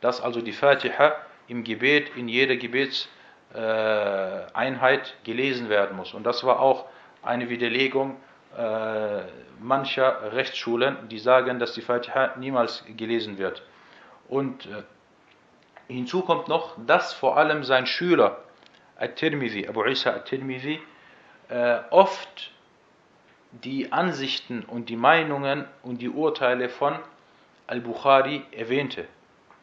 Das 0.00 0.20
also 0.20 0.40
die 0.40 0.52
Fatiha 0.52 1.14
im 1.48 1.64
Gebet, 1.64 2.16
in 2.16 2.28
jeder 2.28 2.56
Gebetseinheit 2.56 3.06
äh, 3.54 5.24
gelesen 5.24 5.68
werden 5.68 5.96
muss. 5.96 6.14
Und 6.14 6.24
das 6.24 6.44
war 6.44 6.60
auch 6.60 6.86
eine 7.22 7.48
Widerlegung 7.48 8.16
äh, 8.56 9.22
mancher 9.60 10.32
Rechtsschulen, 10.32 11.08
die 11.08 11.18
sagen, 11.18 11.58
dass 11.58 11.72
die 11.74 11.82
Fatiha 11.82 12.34
niemals 12.36 12.84
gelesen 12.96 13.38
wird. 13.38 13.62
Und 14.28 14.66
äh, 14.66 14.82
hinzu 15.88 16.22
kommt 16.22 16.48
noch, 16.48 16.74
dass 16.86 17.12
vor 17.12 17.36
allem 17.36 17.62
sein 17.64 17.86
Schüler 17.86 18.38
At-Tirmidhi, 18.98 19.68
Abu 19.68 19.84
Isa 19.84 20.10
At-Tirmidhi, 20.10 20.80
äh, 21.48 21.78
oft 21.90 22.50
die 23.64 23.92
Ansichten 23.92 24.62
und 24.62 24.88
die 24.88 24.96
Meinungen 24.96 25.64
und 25.82 26.00
die 26.02 26.08
Urteile 26.08 26.68
von 26.68 26.98
Al-Bukhari 27.66 28.42
erwähnte. 28.52 29.06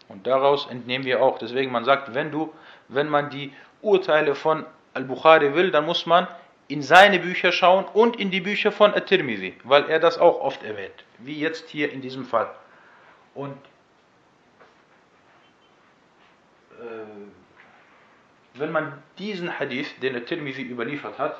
Und 0.10 0.27
daraus 0.27 0.67
entnehmen 0.67 1.06
wir 1.06 1.21
auch, 1.21 1.38
deswegen 1.38 1.71
man 1.71 1.86
sagt, 1.86 2.13
wenn 2.13 2.32
du, 2.32 2.53
wenn 2.88 3.10
man 3.10 3.29
die 3.29 3.53
Urteile 3.82 4.36
von 4.36 4.65
Al-Bukhari 4.93 5.56
will, 5.56 5.71
dann 5.71 5.86
muss 5.86 6.06
man 6.06 6.27
in 6.67 6.82
seine 6.82 7.19
Bücher 7.19 7.51
schauen 7.51 7.86
und 7.86 8.15
in 8.19 8.32
die 8.32 8.41
Bücher 8.41 8.71
von 8.71 8.93
At-Tirmidhi, 8.93 9.56
weil 9.63 9.89
er 9.89 9.99
das 9.99 10.17
auch 10.17 10.39
oft 10.41 10.63
erwähnt, 10.63 11.03
wie 11.19 11.39
jetzt 11.39 11.69
hier 11.69 11.91
in 11.91 12.01
diesem 12.01 12.25
Fall. 12.25 12.49
Und 13.34 13.58
äh, 16.79 16.84
wenn 18.56 18.71
man 18.71 19.01
diesen 19.17 19.60
Hadith, 19.60 19.99
den 20.01 20.15
At-Tirmidhi 20.15 20.62
überliefert 20.62 21.17
hat, 21.19 21.38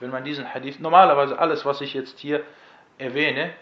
wenn 0.00 0.10
man 0.10 0.24
diesen 0.24 0.52
Hadith, 0.52 0.78
normalerweise 0.80 1.38
alles, 1.38 1.64
was 1.64 1.80
ich 1.80 1.94
jetzt 1.94 2.18
hier 2.18 2.44
erwähne, 2.98 3.52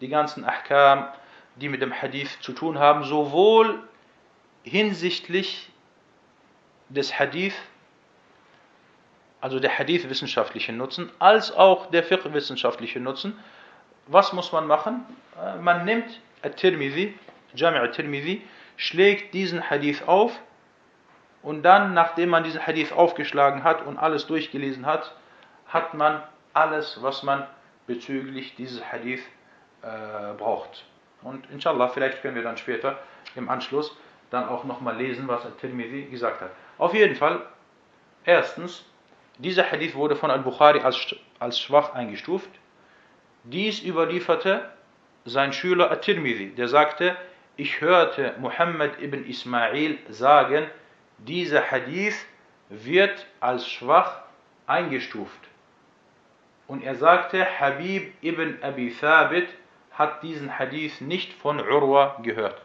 die 0.00 0.08
ganzen 0.08 0.44
Ahkam, 0.44 1.08
die 1.56 1.68
mit 1.68 1.82
dem 1.82 1.92
Hadith 1.92 2.40
zu 2.40 2.52
tun 2.52 2.78
haben, 2.78 3.04
sowohl 3.04 3.82
hinsichtlich 4.62 5.70
des 6.88 7.18
Hadith, 7.18 7.54
also 9.40 9.58
der 9.58 9.76
Hadith 9.76 10.08
wissenschaftliche 10.08 10.72
Nutzen, 10.72 11.10
als 11.18 11.52
auch 11.52 11.90
der 11.90 12.04
Fiqh 12.04 12.32
wissenschaftliche 12.32 13.00
Nutzen. 13.00 13.38
Was 14.06 14.32
muss 14.32 14.52
man 14.52 14.66
machen? 14.66 15.04
Äh, 15.40 15.58
man 15.58 15.84
nimmt 15.84 16.20
At-Tirmidhi, 16.42 17.14
Jami' 17.54 17.78
At-Tirmidhi, 17.78 18.42
schlägt 18.76 19.34
diesen 19.34 19.68
Hadith 19.68 20.02
auf 20.06 20.32
und 21.42 21.62
dann, 21.62 21.94
nachdem 21.94 22.30
man 22.30 22.44
diesen 22.44 22.66
Hadith 22.66 22.92
aufgeschlagen 22.92 23.64
hat 23.64 23.84
und 23.84 23.98
alles 23.98 24.26
durchgelesen 24.26 24.86
hat, 24.86 25.14
hat 25.72 25.94
man 25.94 26.22
alles, 26.52 27.02
was 27.02 27.22
man 27.22 27.46
bezüglich 27.86 28.54
dieses 28.56 28.84
Hadith 28.92 29.22
äh, 29.82 30.34
braucht. 30.36 30.84
Und 31.22 31.48
inshallah, 31.50 31.88
vielleicht 31.88 32.22
können 32.22 32.34
wir 32.34 32.42
dann 32.42 32.56
später 32.56 32.98
im 33.36 33.48
Anschluss 33.48 33.96
dann 34.30 34.48
auch 34.48 34.64
nochmal 34.64 34.96
lesen, 34.96 35.28
was 35.28 35.44
Al-Tirmidhi 35.44 36.04
gesagt 36.10 36.40
hat. 36.40 36.50
Auf 36.78 36.94
jeden 36.94 37.16
Fall, 37.16 37.44
erstens, 38.24 38.84
dieser 39.38 39.70
Hadith 39.70 39.94
wurde 39.94 40.16
von 40.16 40.30
Al-Bukhari 40.30 40.80
als, 40.80 41.14
als 41.38 41.60
schwach 41.60 41.94
eingestuft. 41.94 42.50
Dies 43.44 43.82
überlieferte 43.82 44.70
sein 45.24 45.52
Schüler 45.52 45.90
At-Tirmidhi, 45.90 46.54
der 46.54 46.68
sagte, 46.68 47.16
ich 47.56 47.80
hörte 47.80 48.34
Muhammad 48.38 49.00
ibn 49.00 49.24
Ismail 49.24 49.98
sagen, 50.08 50.66
dieser 51.18 51.70
Hadith 51.70 52.16
wird 52.68 53.26
als 53.40 53.68
schwach 53.68 54.22
eingestuft. 54.66 55.38
Und 56.72 56.82
er 56.82 56.94
sagte, 56.94 57.46
Habib 57.60 58.14
ibn 58.22 58.56
Abi 58.62 58.96
Thabit 58.98 59.46
hat 59.90 60.22
diesen 60.22 60.58
Hadith 60.58 61.02
nicht 61.02 61.34
von 61.34 61.60
Urwa 61.60 62.16
gehört. 62.22 62.62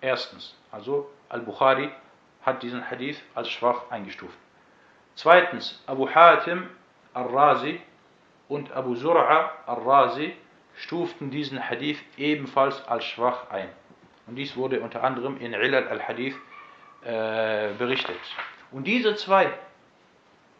Erstens, 0.00 0.58
also 0.72 1.08
Al-Bukhari 1.28 1.88
hat 2.42 2.64
diesen 2.64 2.90
Hadith 2.90 3.22
als 3.36 3.48
schwach 3.48 3.92
eingestuft. 3.92 4.36
Zweitens, 5.14 5.80
Abu 5.86 6.08
Hatim 6.12 6.68
al-Razi 7.14 7.80
und 8.48 8.72
Abu 8.72 8.94
Zur'a 8.94 9.50
al-Razi 9.66 10.34
stuften 10.74 11.30
diesen 11.30 11.60
Hadith 11.70 12.02
ebenfalls 12.16 12.84
als 12.88 13.04
schwach 13.04 13.50
ein. 13.50 13.68
Und 14.26 14.34
dies 14.34 14.56
wurde 14.56 14.80
unter 14.80 15.04
anderem 15.04 15.36
in 15.38 15.52
Ilal 15.52 15.86
al-Hadith 15.86 16.34
äh, 17.04 17.68
berichtet. 17.78 18.18
Und 18.72 18.82
diese 18.82 19.14
zwei, 19.14 19.48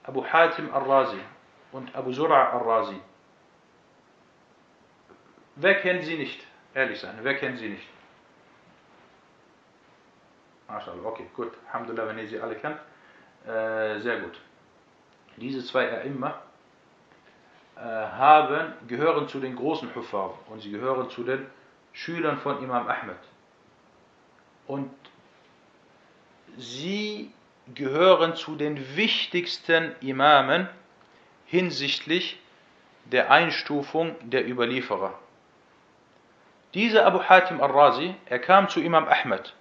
Abu 0.05 0.25
Hatim 0.25 0.73
al-Razi 0.73 1.19
und 1.77 1.95
Abu 1.95 2.11
Zur'a 2.11 2.53
al-Razi, 2.53 2.99
wer 5.57 5.75
kennt 5.81 6.05
sie 6.05 6.17
nicht? 6.17 6.41
Ehrlich 6.75 7.01
sein, 7.01 7.19
wer 7.23 7.35
kennt 7.37 7.59
sie 7.59 7.69
nicht? 7.69 7.89
MashaAllah, 10.69 11.05
okay, 11.05 11.27
gut. 11.35 11.53
Alhamdulillah, 11.69 12.09
wenn 12.09 12.19
ihr 12.19 12.29
sie 12.29 12.41
alle 12.41 12.57
kennt. 12.57 12.79
Äh, 13.47 14.01
sehr 14.01 14.21
gut. 14.21 14.41
Diese 15.37 15.63
zwei 15.65 15.85
A'imma, 15.93 16.35
äh, 17.77 17.81
haben, 17.81 18.73
gehören 18.89 19.29
zu 19.29 19.39
den 19.39 19.55
großen 19.55 19.95
Huffar 19.95 20.39
und 20.49 20.61
sie 20.61 20.71
gehören 20.71 21.11
zu 21.11 21.23
den 21.25 21.47
Schülern 21.93 22.39
von 22.39 22.63
Imam 22.63 22.89
Ahmed. 22.89 23.17
Und 24.67 24.91
sie 26.57 27.33
gehören 27.75 28.35
zu 28.35 28.57
den 28.57 28.97
wichtigsten 28.97 29.95
Imamen 30.01 30.69
hinsichtlich 31.47 32.39
der 33.05 33.31
Einstufung 33.31 34.15
der 34.21 34.49
Überlieferer. 34.49 35.15
Dieser 36.75 37.07
Abu 37.07 37.23
Hatim 37.23 37.61
al-Razi, 37.61 38.15
er 38.27 38.39
kam 38.39 38.69
zu 38.69 38.81
Imam 38.81 39.09
Ahmed 39.09 39.55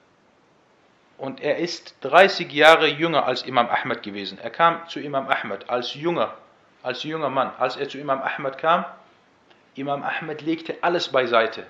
und 1.17 1.41
er 1.41 1.57
ist 1.57 1.95
30 2.01 2.51
Jahre 2.51 2.87
jünger 2.87 3.25
als 3.25 3.43
Imam 3.43 3.69
Ahmed 3.69 4.03
gewesen. 4.03 4.37
Er 4.39 4.49
kam 4.49 4.87
zu 4.89 4.99
Imam 4.99 5.29
Ahmed 5.29 5.69
als 5.69 5.93
junger, 5.93 6.33
als 6.83 7.03
junger 7.03 7.29
Mann. 7.29 7.51
Als 7.57 7.77
er 7.77 7.87
zu 7.87 7.97
Imam 7.97 8.21
Ahmed 8.21 8.57
kam, 8.57 8.85
Imam 9.75 10.03
Ahmed 10.03 10.41
legte 10.41 10.77
alles 10.81 11.09
beiseite. 11.09 11.65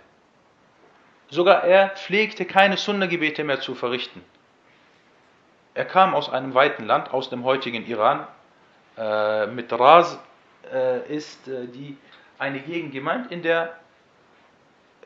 Sogar 1.30 1.63
er 1.63 1.89
pflegte 1.89 2.45
keine 2.45 2.78
Sunna-Gebete 2.78 3.43
mehr 3.43 3.60
zu 3.60 3.75
verrichten. 3.75 4.23
Er 5.73 5.86
kam 5.86 6.13
aus 6.15 6.30
einem 6.30 6.54
weiten 6.54 6.86
Land, 6.86 7.13
aus 7.13 7.30
dem 7.30 7.43
heutigen 7.43 7.86
Iran. 7.86 8.28
Äh, 8.97 9.47
mit 9.47 9.71
Ras 9.73 10.17
äh, 10.71 11.13
ist 11.13 11.47
äh, 11.47 11.67
die, 11.67 11.97
eine 12.39 12.60
Gegend 12.60 12.91
gemeint 12.93 13.31
in 13.31 13.41
der, 13.41 13.75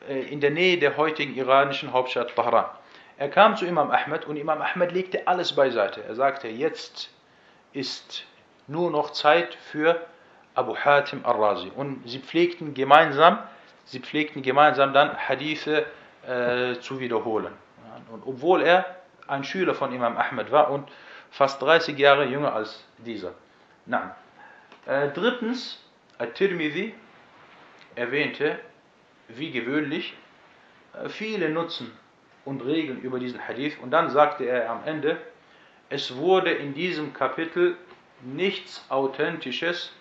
äh, 0.08 0.20
in 0.32 0.40
der 0.40 0.50
Nähe 0.50 0.78
der 0.78 0.96
heutigen 0.96 1.34
iranischen 1.34 1.92
Hauptstadt 1.92 2.34
Tahran. 2.34 2.66
Er 3.16 3.28
kam 3.28 3.56
zu 3.56 3.66
Imam 3.66 3.90
Ahmed 3.90 4.24
und 4.26 4.36
Imam 4.36 4.62
Ahmed 4.62 4.92
legte 4.92 5.26
alles 5.26 5.52
beiseite. 5.52 6.02
Er 6.04 6.14
sagte, 6.14 6.48
jetzt 6.48 7.10
ist 7.72 8.24
nur 8.66 8.90
noch 8.90 9.10
Zeit 9.10 9.54
für 9.54 10.00
Abu 10.54 10.76
Hatim 10.76 11.24
al-Razi. 11.24 11.70
Und 11.74 12.08
sie 12.08 12.18
pflegten 12.18 12.74
gemeinsam, 12.74 13.38
sie 13.84 14.00
pflegten 14.00 14.42
gemeinsam 14.42 14.92
dann 14.94 15.16
Hadithe 15.16 15.84
äh, 16.26 16.78
zu 16.80 17.00
wiederholen. 17.00 17.52
Und 18.10 18.22
obwohl 18.26 18.62
er 18.62 18.86
ein 19.26 19.44
Schüler 19.44 19.74
von 19.74 19.92
Imam 19.92 20.16
Ahmed 20.16 20.50
war 20.50 20.70
und 20.70 20.88
fast 21.30 21.60
30 21.62 21.98
Jahre 21.98 22.24
jünger 22.24 22.54
als 22.54 22.84
dieser. 22.98 23.32
Na. 23.89 24.15
Äh, 24.85 25.09
drittens, 25.09 25.83
At-Tirmidhi 26.17 26.93
erwähnte, 27.95 28.59
wie 29.27 29.51
gewöhnlich, 29.51 30.15
äh, 30.93 31.09
viele 31.09 31.49
Nutzen 31.49 31.91
und 32.45 32.63
Regeln 32.63 33.01
über 33.01 33.19
diesen 33.19 33.47
Hadith. 33.47 33.77
Und 33.81 33.91
dann 33.91 34.09
sagte 34.09 34.45
er 34.45 34.69
am 34.69 34.81
Ende, 34.85 35.17
es 35.89 36.15
wurde 36.15 36.51
in 36.51 36.73
diesem 36.73 37.13
Kapitel 37.13 37.75
nichts 38.21 38.85
Authentisches 38.89 39.91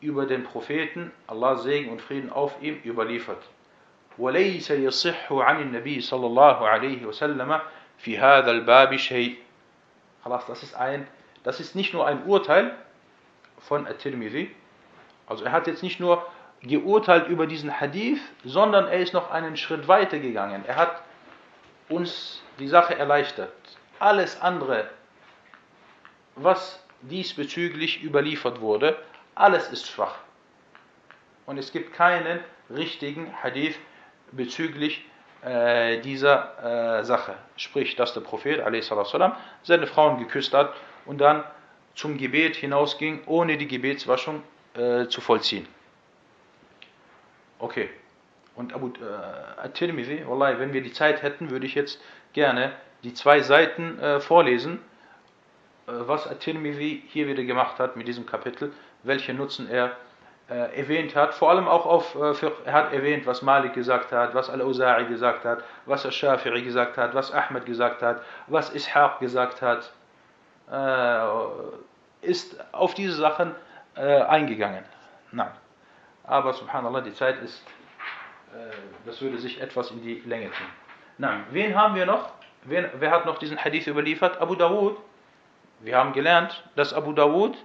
über 0.00 0.26
den 0.26 0.44
Propheten, 0.44 1.12
Allah 1.26 1.56
Segen 1.56 1.90
und 1.90 2.02
Frieden 2.02 2.30
auf 2.30 2.60
ihm, 2.60 2.80
überliefert. 2.84 3.42
وليس 4.18 4.70
يصح 4.70 5.32
عن 5.32 5.60
النبي 5.62 6.00
صلى 6.00 6.26
الله 6.26 6.68
عليه 6.68 7.06
وسلم 7.06 7.60
في 7.98 8.18
هذا 8.18 8.50
الباب 8.50 8.96
شيء. 8.96 9.36
Das 10.24 10.62
ist, 10.62 10.74
ein, 10.74 11.06
das 11.42 11.60
ist 11.60 11.74
nicht 11.74 11.92
nur 11.94 12.06
ein 12.06 12.24
Urteil 12.26 12.76
von 13.59 13.87
At-Tirmidhi, 13.87 14.51
also 15.27 15.43
er 15.43 15.51
hat 15.51 15.67
jetzt 15.67 15.83
nicht 15.83 15.99
nur 15.99 16.25
geurteilt 16.61 17.27
über 17.27 17.45
diesen 17.47 17.79
Hadith, 17.79 18.19
sondern 18.43 18.87
er 18.87 18.99
ist 18.99 19.13
noch 19.13 19.29
einen 19.29 19.57
Schritt 19.57 19.87
weiter 19.87 20.19
gegangen. 20.19 20.63
Er 20.65 20.75
hat 20.75 21.01
uns 21.89 22.41
die 22.59 22.67
Sache 22.67 22.97
erleichtert. 22.97 23.51
Alles 23.99 24.41
andere, 24.41 24.89
was 26.35 26.83
diesbezüglich 27.01 28.03
überliefert 28.03 28.61
wurde, 28.61 28.97
alles 29.35 29.69
ist 29.69 29.87
schwach. 29.87 30.15
Und 31.45 31.57
es 31.57 31.71
gibt 31.71 31.93
keinen 31.93 32.39
richtigen 32.69 33.31
Hadith 33.41 33.77
bezüglich 34.31 35.05
äh, 35.43 35.99
dieser 36.01 36.99
äh, 36.99 37.05
Sache. 37.05 37.35
Sprich, 37.55 37.95
dass 37.95 38.13
der 38.13 38.21
Prophet 38.21 38.59
a.s. 38.59 38.91
seine 39.63 39.87
Frauen 39.87 40.19
geküsst 40.19 40.53
hat 40.53 40.73
und 41.05 41.19
dann 41.19 41.43
zum 41.97 42.17
Gebet 42.17 42.55
hinausging, 42.55 43.21
ohne 43.25 43.57
die 43.57 43.67
Gebetswaschung 43.67 44.43
äh, 44.75 45.07
zu 45.07 45.19
vollziehen. 45.19 45.67
Okay. 47.59 47.89
Und 48.55 48.73
Abu 48.73 48.89
äh, 48.89 49.65
At-Tirmidhi, 49.65 50.23
Wallahi, 50.27 50.59
wenn 50.59 50.73
wir 50.73 50.81
die 50.81 50.93
Zeit 50.93 51.23
hätten, 51.23 51.49
würde 51.49 51.65
ich 51.65 51.73
jetzt 51.75 51.99
gerne 52.33 52.71
die 53.03 53.13
zwei 53.13 53.41
Seiten 53.41 53.99
äh, 53.99 54.19
vorlesen, 54.19 54.79
äh, 55.87 55.91
was 55.91 56.27
At-Tirmidhi 56.27 57.03
hier 57.07 57.27
wieder 57.27 57.43
gemacht 57.43 57.79
hat 57.79 57.95
mit 57.95 58.07
diesem 58.07 58.27
Kapitel, 58.27 58.71
welche 59.01 59.33
Nutzen 59.33 59.67
er 59.67 59.97
äh, 60.49 60.79
erwähnt 60.79 61.15
hat. 61.15 61.33
Vor 61.33 61.49
allem 61.49 61.67
auch 61.67 61.87
auf, 61.87 62.15
äh, 62.15 62.51
er 62.65 62.73
hat 62.73 62.93
erwähnt, 62.93 63.25
was 63.25 63.41
Malik 63.41 63.73
gesagt 63.73 64.11
hat, 64.11 64.35
was 64.35 64.51
Al-Uza'i 64.51 65.07
gesagt 65.07 65.45
hat, 65.45 65.63
was 65.87 66.05
Al-Shafi'i 66.05 66.61
gesagt 66.61 66.95
hat, 66.97 67.15
was 67.15 67.31
Ahmed 67.31 67.65
gesagt 67.65 68.03
hat, 68.03 68.21
was 68.45 68.73
Ishaq 68.73 69.19
gesagt 69.19 69.63
hat. 69.63 69.91
Äh, 70.71 71.27
ist 72.21 72.57
auf 72.73 72.93
diese 72.93 73.13
Sachen 73.13 73.55
äh, 73.95 74.21
eingegangen. 74.21 74.83
Nein. 75.31 75.51
Aber 76.23 76.53
subhanallah, 76.53 77.01
die 77.01 77.13
Zeit 77.13 77.41
ist 77.41 77.63
äh, 78.53 78.75
das 79.05 79.21
würde 79.21 79.37
sich 79.37 79.61
etwas 79.61 79.91
in 79.91 80.01
die 80.01 80.21
Länge 80.25 80.51
ziehen. 80.51 80.69
Na, 81.17 81.41
wen 81.51 81.75
haben 81.75 81.95
wir 81.95 82.05
noch? 82.05 82.31
Wen, 82.63 82.89
wer 82.99 83.11
hat 83.11 83.25
noch 83.25 83.37
diesen 83.37 83.63
Hadith 83.63 83.87
überliefert? 83.87 84.39
Abu 84.41 84.55
Dawud. 84.55 84.97
Wir 85.79 85.97
haben 85.97 86.13
gelernt, 86.13 86.63
dass 86.75 86.93
Abu 86.93 87.13
Dawud, 87.13 87.55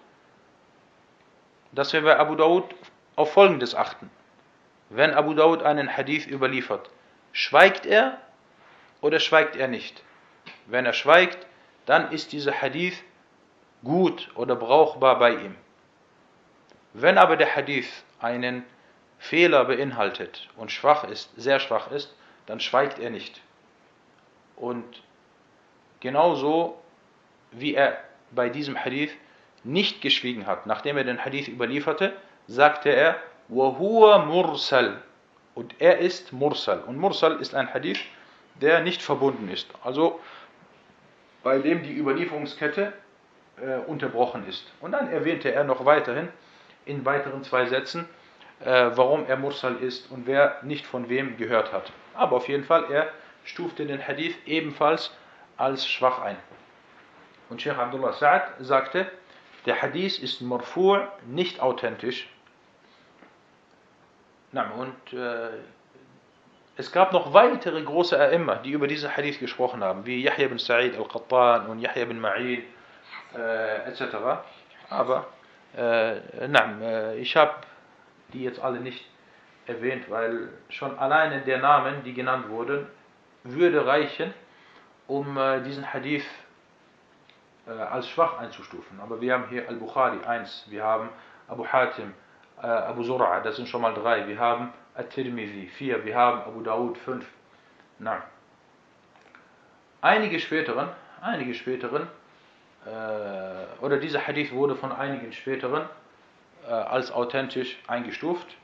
dass 1.73 1.93
wir 1.93 2.03
bei 2.03 2.19
Abu 2.19 2.35
Dawud 2.35 2.65
auf 3.17 3.33
Folgendes 3.33 3.75
achten. 3.75 4.11
Wenn 4.91 5.15
Abu 5.15 5.35
Dawud 5.35 5.62
einen 5.62 5.97
Hadith 5.97 6.27
überliefert, 6.27 6.91
schweigt 7.33 7.87
er 7.87 8.19
oder 9.01 9.19
schweigt 9.19 9.57
er 9.57 9.69
nicht? 9.69 10.03
Wenn 10.67 10.85
er 10.85 10.93
schweigt, 10.93 11.47
dann 11.86 12.12
ist 12.12 12.32
dieser 12.32 12.54
Hadith 12.62 13.02
gut 13.84 14.30
oder 14.36 14.56
brauchbar 14.56 15.20
bei 15.20 15.32
ihm. 15.32 15.56
Wenn 16.93 17.17
aber 17.17 17.38
der 17.38 17.56
Hadith 17.56 18.04
einen 18.20 18.65
Fehler 19.20 19.65
beinhaltet 19.65 20.48
und 20.58 20.72
schwach 20.72 21.04
ist, 21.04 21.30
sehr 21.36 21.60
schwach 21.60 21.91
ist, 21.91 22.15
dann 22.46 22.60
schweigt 22.60 23.00
er 23.00 23.10
nicht. 23.10 23.41
Und 24.56 25.04
genauso 26.00 26.82
wie 27.52 27.76
er 27.76 27.98
bei 28.32 28.50
diesem 28.50 28.84
Hadith 28.84 29.12
nicht 29.63 30.02
geschwiegen 30.02 30.48
hat, 30.48 30.65
nachdem 30.65 30.98
er 30.98 31.04
den 31.04 31.24
Hadith 31.24 31.48
überlieferte, 31.48 32.13
sagte 32.48 32.89
er, 32.89 33.17
وَهُوَ 33.50 34.26
mursal. 34.26 35.02
Und 35.56 35.76
er 35.80 36.00
ist 36.00 36.34
Mursal. 36.34 36.82
Und 36.82 36.98
Mursal 36.98 37.39
ist 37.39 37.56
ein 37.56 37.74
Hadith, 37.74 38.00
der 38.62 38.82
nicht 38.82 39.02
verbunden 39.02 39.50
ist. 39.50 39.67
Also 39.84 40.20
bei 41.42 41.59
dem 41.59 41.83
die 41.83 41.96
Überlieferungskette 41.96 42.92
äh, 43.61 43.76
unterbrochen 43.87 44.46
ist. 44.48 44.70
Und 44.81 44.92
dann 44.92 45.11
erwähnte 45.11 45.52
er 45.52 45.64
noch 45.64 45.85
weiterhin 45.85 46.28
in 46.85 47.05
weiteren 47.05 47.44
zwei 47.44 47.66
Sätzen, 47.66 48.09
äh, 48.61 48.90
warum 48.94 49.26
er 49.26 49.37
Mursal 49.37 49.76
ist 49.76 50.11
und 50.11 50.26
wer 50.26 50.59
nicht 50.62 50.87
von 50.87 51.09
wem 51.09 51.37
gehört 51.37 51.72
hat. 51.72 51.92
Aber 52.14 52.37
auf 52.37 52.48
jeden 52.48 52.64
Fall, 52.64 52.90
er 52.90 53.09
stufte 53.44 53.87
den 53.87 54.07
Hadith 54.07 54.37
ebenfalls 54.46 55.11
als 55.57 55.87
schwach 55.87 56.20
ein. 56.20 56.37
Und 57.50 57.61
Sheikh 57.61 57.78
Abdullah 57.78 58.12
Sa'ad 58.12 58.42
sagte, 58.61 59.07
der 59.66 59.81
Hadith 59.81 60.18
ist 60.18 60.42
marfu' 60.42 61.07
nicht 61.26 61.61
authentisch. 61.61 62.28
Na, 64.52 64.70
und 64.72 65.12
äh, 65.12 65.50
es 66.77 66.91
gab 66.91 67.13
noch 67.13 67.35
weitere 67.35 67.83
große 67.83 68.19
A'imma, 68.19 68.57
die 68.57 68.73
über 68.73 68.87
diesen 68.87 69.15
Hadith 69.15 69.39
gesprochen 69.39 69.85
haben, 69.85 70.07
wie 70.07 70.23
Yahya 70.23 70.49
bin 70.49 70.59
Sa'id 70.59 70.97
al-Qattan 70.97 71.67
und 71.67 71.81
Yahya 71.81 72.07
bin 72.07 72.21
Ma'in 72.21 72.63
äh, 73.37 73.89
etc. 73.89 74.03
Aber 74.89 75.27
äh, 75.77 76.49
na, 76.49 76.81
äh, 76.81 77.19
ich 77.19 77.37
habe 77.37 77.55
die 78.33 78.45
jetzt 78.45 78.61
alle 78.61 78.81
nicht 78.81 79.07
erwähnt, 79.67 80.11
weil 80.11 80.49
schon 80.71 80.99
alleine 80.99 81.43
der 81.43 81.59
Namen, 81.59 82.03
die 82.05 82.15
genannt 82.15 82.49
wurden, 82.49 82.87
würde 83.45 83.87
reichen, 83.87 84.33
um 85.07 85.37
äh, 85.37 85.61
diesen 85.61 85.93
Hadith 85.93 86.25
äh, 87.67 87.71
als 87.71 88.09
schwach 88.09 88.39
einzustufen. 88.39 88.99
Aber 89.01 89.21
wir 89.21 89.35
haben 89.35 89.49
hier 89.49 89.69
Al-Bukhari 89.69 90.25
1, 90.25 90.67
wir 90.71 90.83
haben 90.83 91.11
Abu 91.49 91.67
Hatim, 91.67 92.15
äh, 92.63 92.67
Abu 92.67 93.03
Zur'a, 93.03 93.41
das 93.41 93.57
sind 93.57 93.69
schon 93.69 93.83
mal 93.83 93.95
drei, 93.95 94.27
wir 94.27 94.39
haben 94.39 94.73
At-Tirmidhi 94.94 95.68
4, 95.68 96.05
wir 96.05 96.14
haben 96.14 96.42
Abu 96.42 96.62
Dawud 96.62 96.98
5. 96.98 97.26
Na. 97.98 98.22
Einige 100.00 100.38
späteren, 100.38 100.90
einige 101.20 101.55
späteren, 101.55 102.09
äh, 102.85 103.83
oder 103.83 103.98
dieser 103.98 104.26
Hadith 104.26 104.52
wurde 104.52 104.76
von 104.76 104.92
einigen 104.92 105.33
späteren 105.33 105.88
äh, 106.66 106.70
als 106.70 107.11
authentisch 107.11 107.78
eingestuft, 107.87 108.57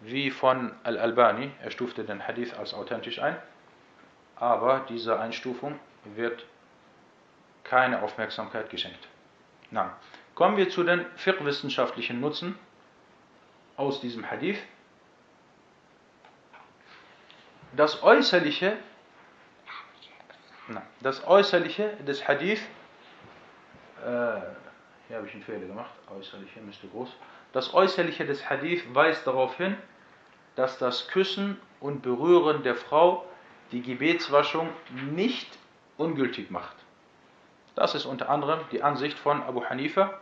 wie 0.00 0.30
von 0.30 0.72
Al-Albani. 0.84 1.50
Er 1.62 1.70
stufte 1.70 2.04
den 2.04 2.26
Hadith 2.26 2.54
als 2.54 2.72
authentisch 2.72 3.20
ein, 3.20 3.36
aber 4.36 4.86
dieser 4.88 5.20
Einstufung 5.20 5.78
wird 6.04 6.46
keine 7.64 8.02
Aufmerksamkeit 8.02 8.70
geschenkt. 8.70 9.06
Na, 9.70 9.96
kommen 10.34 10.56
wir 10.56 10.70
zu 10.70 10.84
den 10.84 11.04
fiqh-wissenschaftlichen 11.16 12.20
Nutzen 12.20 12.58
aus 13.76 14.00
diesem 14.00 14.30
Hadith. 14.30 14.58
Das 17.72 18.02
Äußerliche, 18.02 18.76
das 21.00 21.26
Äußerliche 21.26 21.90
des 22.06 22.26
Hadith, 22.26 22.60
äh, 24.00 24.40
hier 25.08 25.16
habe 25.16 25.26
ich 25.26 25.34
einen 25.34 25.42
Fehler 25.42 25.66
gemacht, 25.66 25.90
Äußerliche 26.10 26.60
müsste 26.60 26.88
groß. 26.88 27.10
Das 27.52 27.72
Äußerliche 27.74 28.26
des 28.26 28.48
Hadith 28.48 28.82
weist 28.94 29.26
darauf 29.26 29.56
hin, 29.56 29.76
dass 30.56 30.78
das 30.78 31.08
Küssen 31.08 31.58
und 31.80 32.02
Berühren 32.02 32.62
der 32.62 32.74
Frau 32.74 33.24
die 33.72 33.82
Gebetswaschung 33.82 34.68
nicht 35.12 35.58
ungültig 35.96 36.50
macht. 36.50 36.76
Das 37.74 37.94
ist 37.94 38.06
unter 38.06 38.28
anderem 38.28 38.60
die 38.72 38.82
Ansicht 38.82 39.18
von 39.18 39.42
Abu 39.42 39.64
Hanifa 39.64 40.18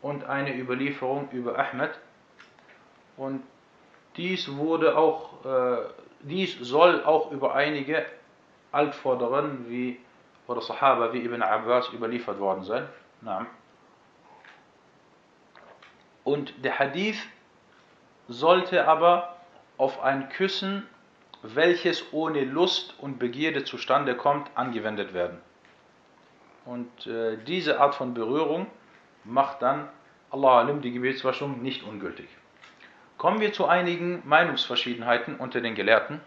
und 0.00 0.24
eine 0.24 0.56
Überlieferung 0.56 1.28
über 1.32 1.58
Ahmed. 1.58 1.90
Und 3.16 3.42
dies 4.16 4.54
wurde 4.56 4.96
auch, 4.96 5.44
äh, 5.44 5.78
dies 6.20 6.58
soll 6.60 7.04
auch 7.04 7.30
über 7.30 7.54
einige 7.54 8.04
Altvorderen 8.72 9.68
wie 9.68 9.98
oder 10.46 10.60
Sahaba 10.62 11.12
wie 11.12 11.24
Ibn 11.24 11.42
Abbas 11.42 11.92
überliefert 11.92 12.38
worden 12.40 12.64
sein. 12.64 12.88
Und 16.24 16.52
der 16.64 16.78
Hadith 16.78 17.18
sollte 18.28 18.86
aber 18.86 19.36
auf 19.76 20.02
ein 20.02 20.28
Küssen, 20.30 20.86
welches 21.42 22.12
ohne 22.12 22.44
Lust 22.44 22.94
und 22.98 23.18
Begierde 23.18 23.64
zustande 23.64 24.16
kommt, 24.16 24.50
angewendet 24.54 25.14
werden. 25.14 25.38
Und 26.64 27.06
äh, 27.06 27.38
diese 27.46 27.80
Art 27.80 27.94
von 27.94 28.12
Berührung 28.12 28.66
macht 29.24 29.62
dann 29.62 29.88
Allah 30.30 30.64
die 30.64 30.92
Gebetswaschung 30.92 31.62
nicht 31.62 31.82
ungültig. 31.82 32.28
Kommen 33.18 33.40
wir 33.40 33.52
zu 33.52 33.66
einigen 33.66 34.22
Meinungsverschiedenheiten 34.28 35.34
unter 35.36 35.60
den 35.60 35.74
Gelehrten. 35.74 36.20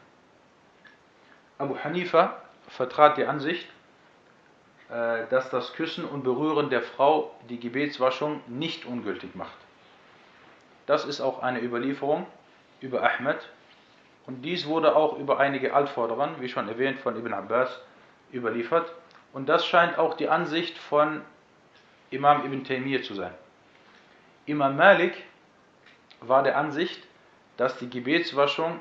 Abu 1.57 1.77
Hanifa 1.77 2.35
vertrat 2.67 3.15
die 3.15 3.25
Ansicht, 3.25 3.65
äh, 4.89 5.25
dass 5.29 5.49
das 5.49 5.71
Küssen 5.71 6.03
und 6.03 6.25
Berühren 6.25 6.69
der 6.69 6.81
Frau 6.81 7.33
die 7.49 7.61
Gebetswaschung 7.61 8.41
nicht 8.47 8.85
ungültig 8.85 9.35
macht. 9.35 9.55
Das 10.85 11.05
ist 11.05 11.21
auch 11.21 11.41
eine 11.41 11.61
Überlieferung 11.61 12.27
über 12.81 13.01
Ahmed 13.09 13.39
und 14.25 14.41
dies 14.41 14.67
wurde 14.67 14.93
auch 14.93 15.17
über 15.17 15.39
einige 15.39 15.73
Altvorderern, 15.73 16.41
wie 16.41 16.49
schon 16.49 16.67
erwähnt, 16.67 16.99
von 16.99 17.15
Ibn 17.15 17.33
Abbas 17.33 17.79
überliefert. 18.33 18.91
Und 19.31 19.47
das 19.47 19.65
scheint 19.65 19.97
auch 19.97 20.15
die 20.15 20.27
Ansicht 20.27 20.77
von 20.77 21.21
Imam 22.09 22.45
Ibn 22.45 22.65
Taymiyyah 22.65 23.01
zu 23.01 23.13
sein. 23.13 23.33
Imam 24.45 24.75
Malik 24.75 25.13
war 26.21 26.43
der 26.43 26.57
Ansicht, 26.57 27.01
dass 27.57 27.77
die 27.77 27.89
Gebetswaschung 27.89 28.79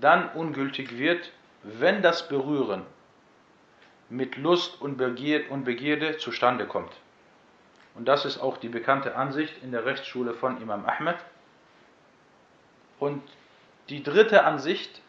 dann 0.00 0.30
ungültig 0.32 0.98
wird, 0.98 1.32
wenn 1.62 2.02
das 2.02 2.28
Berühren 2.28 2.82
mit 4.10 4.36
Lust 4.36 4.80
und 4.80 4.96
Begierde 4.96 6.18
zustande 6.18 6.66
kommt. 6.66 6.92
Und 7.94 8.06
das 8.06 8.24
ist 8.24 8.38
auch 8.38 8.58
die 8.58 8.68
bekannte 8.68 9.16
Ansicht 9.16 9.62
in 9.62 9.72
der 9.72 9.84
Rechtsschule 9.84 10.34
von 10.34 10.62
Imam 10.62 10.86
Ahmed. 10.86 11.16
Und 12.98 13.22
die 13.88 14.02
dritte 14.02 14.44
Ansicht 14.44 15.02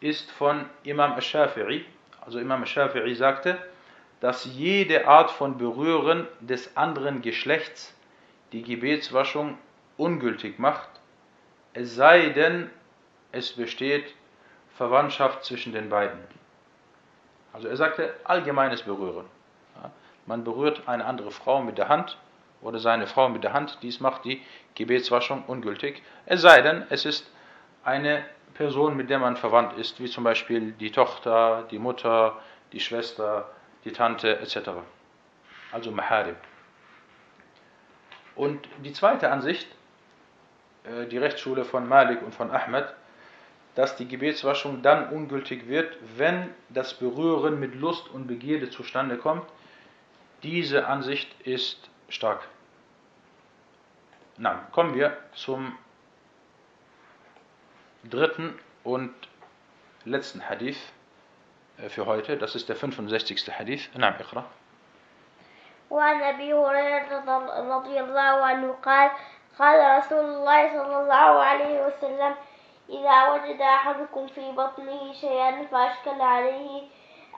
ist 0.00 0.30
von 0.32 0.66
Imam 0.82 1.12
Shafi'i. 1.18 1.84
Also 2.20 2.38
Imam 2.38 2.64
Shafi'i 2.64 3.14
sagte, 3.14 3.58
dass 4.20 4.44
jede 4.44 5.06
Art 5.06 5.30
von 5.30 5.58
Berühren 5.58 6.28
des 6.40 6.76
anderen 6.76 7.22
Geschlechts 7.22 7.94
die 8.52 8.62
Gebetswaschung 8.62 9.58
ungültig 9.96 10.58
macht, 10.58 10.88
es 11.72 11.94
sei 11.94 12.30
denn, 12.30 12.70
es 13.32 13.52
besteht 13.52 14.14
Verwandtschaft 14.76 15.44
zwischen 15.44 15.72
den 15.72 15.88
beiden. 15.88 16.18
Also 17.52 17.68
er 17.68 17.76
sagte 17.76 18.14
allgemeines 18.24 18.82
Berühren. 18.82 19.26
Man 20.26 20.42
berührt 20.42 20.88
eine 20.88 21.04
andere 21.04 21.30
Frau 21.30 21.62
mit 21.62 21.78
der 21.78 21.88
Hand 21.88 22.18
oder 22.62 22.78
seine 22.78 23.06
Frau 23.06 23.28
mit 23.28 23.44
der 23.44 23.52
Hand, 23.52 23.78
dies 23.82 24.00
macht 24.00 24.24
die 24.24 24.42
Gebetswaschung 24.74 25.44
ungültig. 25.46 26.02
Es 26.26 26.40
sei 26.40 26.62
denn, 26.62 26.86
es 26.88 27.04
ist 27.04 27.30
eine 27.84 28.24
Person, 28.54 28.96
mit 28.96 29.10
der 29.10 29.18
man 29.18 29.36
verwandt 29.36 29.76
ist, 29.76 30.00
wie 30.00 30.08
zum 30.08 30.24
Beispiel 30.24 30.72
die 30.72 30.90
Tochter, 30.90 31.66
die 31.70 31.78
Mutter, 31.78 32.38
die 32.72 32.80
Schwester, 32.80 33.50
die 33.84 33.92
Tante 33.92 34.38
etc. 34.38 34.70
Also 35.72 35.90
Maharib. 35.90 36.36
Und 38.34 38.66
die 38.82 38.92
zweite 38.92 39.30
Ansicht, 39.30 39.68
die 41.11 41.17
Rechtsschule 41.17 41.65
von 41.65 41.87
Malik 41.87 42.21
und 42.21 42.33
von 42.33 42.51
Ahmed, 42.51 42.93
dass 43.75 43.95
die 43.95 44.07
Gebetswaschung 44.07 44.81
dann 44.81 45.09
ungültig 45.09 45.67
wird, 45.67 45.97
wenn 46.17 46.53
das 46.69 46.93
Berühren 46.93 47.59
mit 47.59 47.75
Lust 47.75 48.09
und 48.09 48.27
Begierde 48.27 48.69
zustande 48.69 49.17
kommt. 49.17 49.45
Diese 50.43 50.87
Ansicht 50.87 51.29
ist 51.45 51.89
stark. 52.09 52.41
Na, 54.37 54.67
kommen 54.71 54.95
wir 54.95 55.17
zum 55.33 55.77
dritten 58.09 58.57
und 58.83 59.13
letzten 60.05 60.47
Hadith 60.49 60.79
äh, 61.77 61.89
für 61.89 62.05
heute. 62.05 62.37
Das 62.37 62.55
ist 62.55 62.69
der 62.69 62.75
65. 62.75 63.51
Hadith. 63.57 63.89
Na, 63.95 64.09
اقرأ. 64.09 64.45
وعن 65.89 66.21
أبي 66.21 66.53
هريرة 66.53 67.09
رضي 67.77 67.99
الله 67.99 68.45
عنه 68.45 68.71
قال 68.83 69.11
قال 69.58 69.98
رسول 69.98 70.24
الله 70.24 70.68
صلى 70.68 70.96
الله 71.02 71.42
عليه 71.42 71.86
وسلم 71.86 72.34
إذا 72.88 73.28
وجد 73.32 73.60
أحدكم 73.60 74.26
في 74.26 74.52
بطنه 74.52 75.12
شيئا 75.12 75.66
فأشكل 75.66 76.20
عليه 76.20 76.82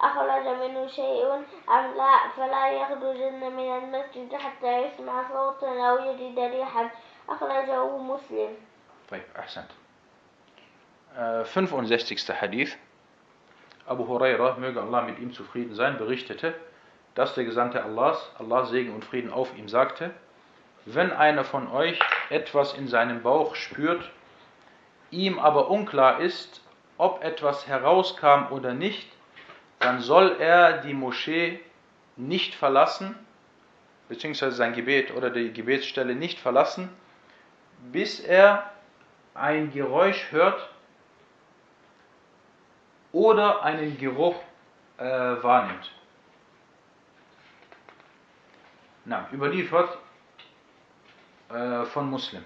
أخرج 0.00 0.46
منه 0.48 0.86
شيء 0.86 1.34
أم 1.70 1.94
لا 1.96 2.28
فلا 2.36 2.70
يخرجن 2.70 3.56
من 3.56 3.76
المسجد 3.76 4.34
حتى 4.34 4.82
يسمع 4.82 5.28
صوتا 5.28 5.88
أو 5.88 5.98
يجد 5.98 6.38
ريحا. 6.38 6.90
أخرجه 7.28 7.96
مسلم. 7.98 8.56
طيب 9.10 9.22
أحسنت. 9.38 9.70
65. 11.44 12.30
Hadith 12.40 12.76
Abu 13.86 14.06
Huraira, 14.06 14.56
möge 14.58 14.80
Allah 14.80 15.02
mit 15.02 15.18
ihm 15.18 15.32
zufrieden 15.32 15.74
sein, 15.74 15.96
berichtete, 15.96 16.54
dass 17.14 17.34
der 17.34 17.44
Gesandte 17.44 17.82
Allahs, 17.82 18.18
Allah 18.38 18.66
Segen 18.66 18.94
und 18.94 19.04
Frieden 19.04 19.32
auf 19.32 19.56
ihm 19.56 19.68
sagte, 19.68 20.10
wenn 20.86 21.12
einer 21.12 21.44
von 21.44 21.68
euch 21.68 21.98
etwas 22.30 22.72
in 22.72 22.86
seinem 22.86 23.22
Bauch 23.22 23.56
spürt, 23.56 24.10
ihm 25.10 25.38
aber 25.38 25.68
unklar 25.68 26.20
ist, 26.20 26.62
ob 26.96 27.22
etwas 27.22 27.66
herauskam 27.66 28.46
oder 28.50 28.72
nicht, 28.72 29.08
dann 29.80 30.00
soll 30.00 30.36
er 30.38 30.78
die 30.78 30.94
Moschee 30.94 31.60
nicht 32.16 32.54
verlassen, 32.54 33.14
beziehungsweise 34.08 34.56
sein 34.56 34.74
Gebet 34.74 35.12
oder 35.14 35.30
die 35.30 35.52
Gebetsstelle 35.52 36.14
nicht 36.14 36.38
verlassen, 36.38 36.88
bis 37.92 38.20
er 38.20 38.70
ein 39.34 39.72
Geräusch 39.72 40.30
hört 40.30 40.70
oder 43.12 43.62
einen 43.64 43.98
Geruch 43.98 44.36
äh, 44.98 45.04
wahrnimmt. 45.04 45.90
Na, 49.04 49.28
überliefert 49.32 49.98
äh, 51.50 51.84
von 51.86 52.10
Muslim. 52.10 52.44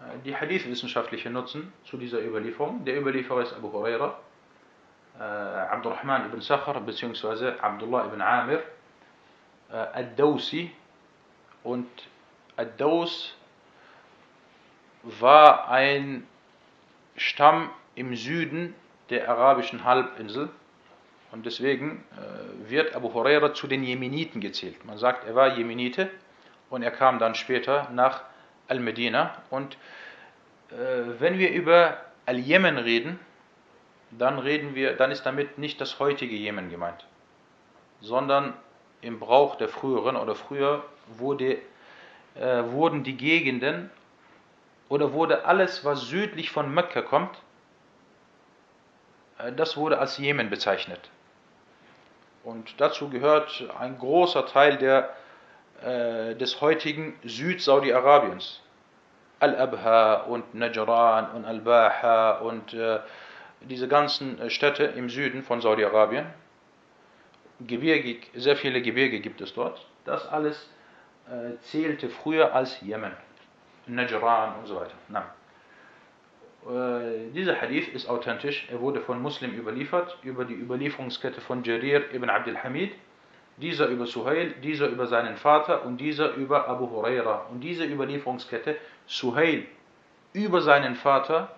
Äh, 0.00 0.18
die 0.24 0.34
Hadith-wissenschaftliche 0.34 1.30
Nutzen 1.30 1.72
zu 1.84 1.96
dieser 1.96 2.20
Überlieferung. 2.24 2.84
Der 2.84 2.98
Überlieferer 2.98 3.42
ist 3.42 3.52
Abu 3.52 3.72
Huraira, 3.72 4.18
äh, 5.18 5.22
Abdurrahman 5.22 6.26
ibn 6.26 6.40
Sakhar 6.40 6.80
bzw. 6.80 7.58
Abdullah 7.60 8.06
ibn 8.06 8.20
Amir, 8.20 8.62
äh, 9.70 9.76
Ad-Dawsi 9.76 10.70
und 11.62 11.88
Ad-Daws 12.56 13.36
war 15.02 15.68
ein 15.68 16.26
Stamm 17.16 17.70
im 17.94 18.14
Süden 18.14 18.74
der 19.10 19.28
arabischen 19.28 19.84
Halbinsel 19.84 20.50
und 21.36 21.44
deswegen 21.44 22.02
äh, 22.12 22.70
wird 22.70 22.96
Abu 22.96 23.12
Huraira 23.12 23.52
zu 23.52 23.66
den 23.66 23.84
Jemeniten 23.84 24.40
gezählt. 24.40 24.82
Man 24.86 24.96
sagt, 24.96 25.26
er 25.28 25.34
war 25.34 25.54
Jemenite 25.54 26.08
und 26.70 26.82
er 26.82 26.90
kam 26.90 27.18
dann 27.18 27.34
später 27.34 27.90
nach 27.92 28.22
Al-Medina. 28.68 29.36
Und 29.50 29.74
äh, 30.70 30.74
wenn 31.18 31.38
wir 31.38 31.50
über 31.50 31.98
Al-Jemen 32.24 32.78
reden, 32.78 33.20
dann 34.12 34.38
reden 34.38 34.74
wir, 34.74 34.96
dann 34.96 35.10
ist 35.10 35.24
damit 35.24 35.58
nicht 35.58 35.78
das 35.78 35.98
heutige 35.98 36.34
Jemen 36.34 36.70
gemeint, 36.70 37.04
sondern 38.00 38.54
im 39.02 39.20
Brauch 39.20 39.56
der 39.56 39.68
früheren 39.68 40.16
oder 40.16 40.34
früher 40.34 40.86
wurde, 41.18 41.58
äh, 42.34 42.62
wurden 42.70 43.04
die 43.04 43.18
Gegenden 43.18 43.90
oder 44.88 45.12
wurde 45.12 45.44
alles, 45.44 45.84
was 45.84 46.00
südlich 46.00 46.50
von 46.50 46.72
Mekka 46.72 47.02
kommt, 47.02 47.36
äh, 49.38 49.52
das 49.52 49.76
wurde 49.76 49.98
als 49.98 50.16
Jemen 50.16 50.48
bezeichnet. 50.48 51.10
Und 52.46 52.80
dazu 52.80 53.10
gehört 53.10 53.64
ein 53.80 53.98
großer 53.98 54.46
Teil 54.46 54.76
der 54.76 55.10
äh, 55.82 56.36
des 56.36 56.60
heutigen 56.60 57.18
Süd-Saudi-Arabiens. 57.24 58.62
Al-Abha 59.40 60.22
und 60.28 60.54
Najran 60.54 61.32
und 61.32 61.44
Al-Baha 61.44 62.38
und 62.38 62.72
äh, 62.72 63.00
diese 63.62 63.88
ganzen 63.88 64.40
äh, 64.40 64.48
Städte 64.48 64.84
im 64.84 65.10
Süden 65.10 65.42
von 65.42 65.60
Saudi-Arabien. 65.60 66.26
Gebirgig, 67.58 68.30
sehr 68.36 68.56
viele 68.56 68.80
Gebirge 68.80 69.18
gibt 69.18 69.40
es 69.40 69.52
dort. 69.52 69.84
Das 70.04 70.28
alles 70.28 70.70
äh, 71.28 71.58
zählte 71.62 72.08
früher 72.08 72.54
als 72.54 72.80
Jemen, 72.80 73.12
Najran 73.88 74.54
und 74.60 74.66
so 74.66 74.76
weiter. 74.76 74.94
Nein. 75.08 75.24
Äh, 76.68 77.30
dieser 77.32 77.60
Hadith 77.60 77.88
ist 77.88 78.08
authentisch. 78.08 78.66
Er 78.70 78.80
wurde 78.80 79.00
von 79.00 79.22
Muslim 79.22 79.52
überliefert 79.52 80.18
über 80.22 80.44
die 80.44 80.54
Überlieferungskette 80.54 81.40
von 81.40 81.62
Jarir 81.62 82.12
ibn 82.12 82.28
Abdul 82.28 82.56
Hamid. 82.56 82.92
Dieser 83.58 83.86
über 83.86 84.06
Suhail, 84.06 84.52
dieser 84.62 84.88
über 84.88 85.06
seinen 85.06 85.36
Vater 85.36 85.84
und 85.84 85.98
dieser 85.98 86.34
über 86.34 86.68
Abu 86.68 86.90
Huraira. 86.90 87.46
Und 87.50 87.60
diese 87.60 87.84
Überlieferungskette, 87.84 88.76
Suhail 89.06 89.66
über 90.34 90.60
seinen 90.60 90.94
Vater, 90.94 91.54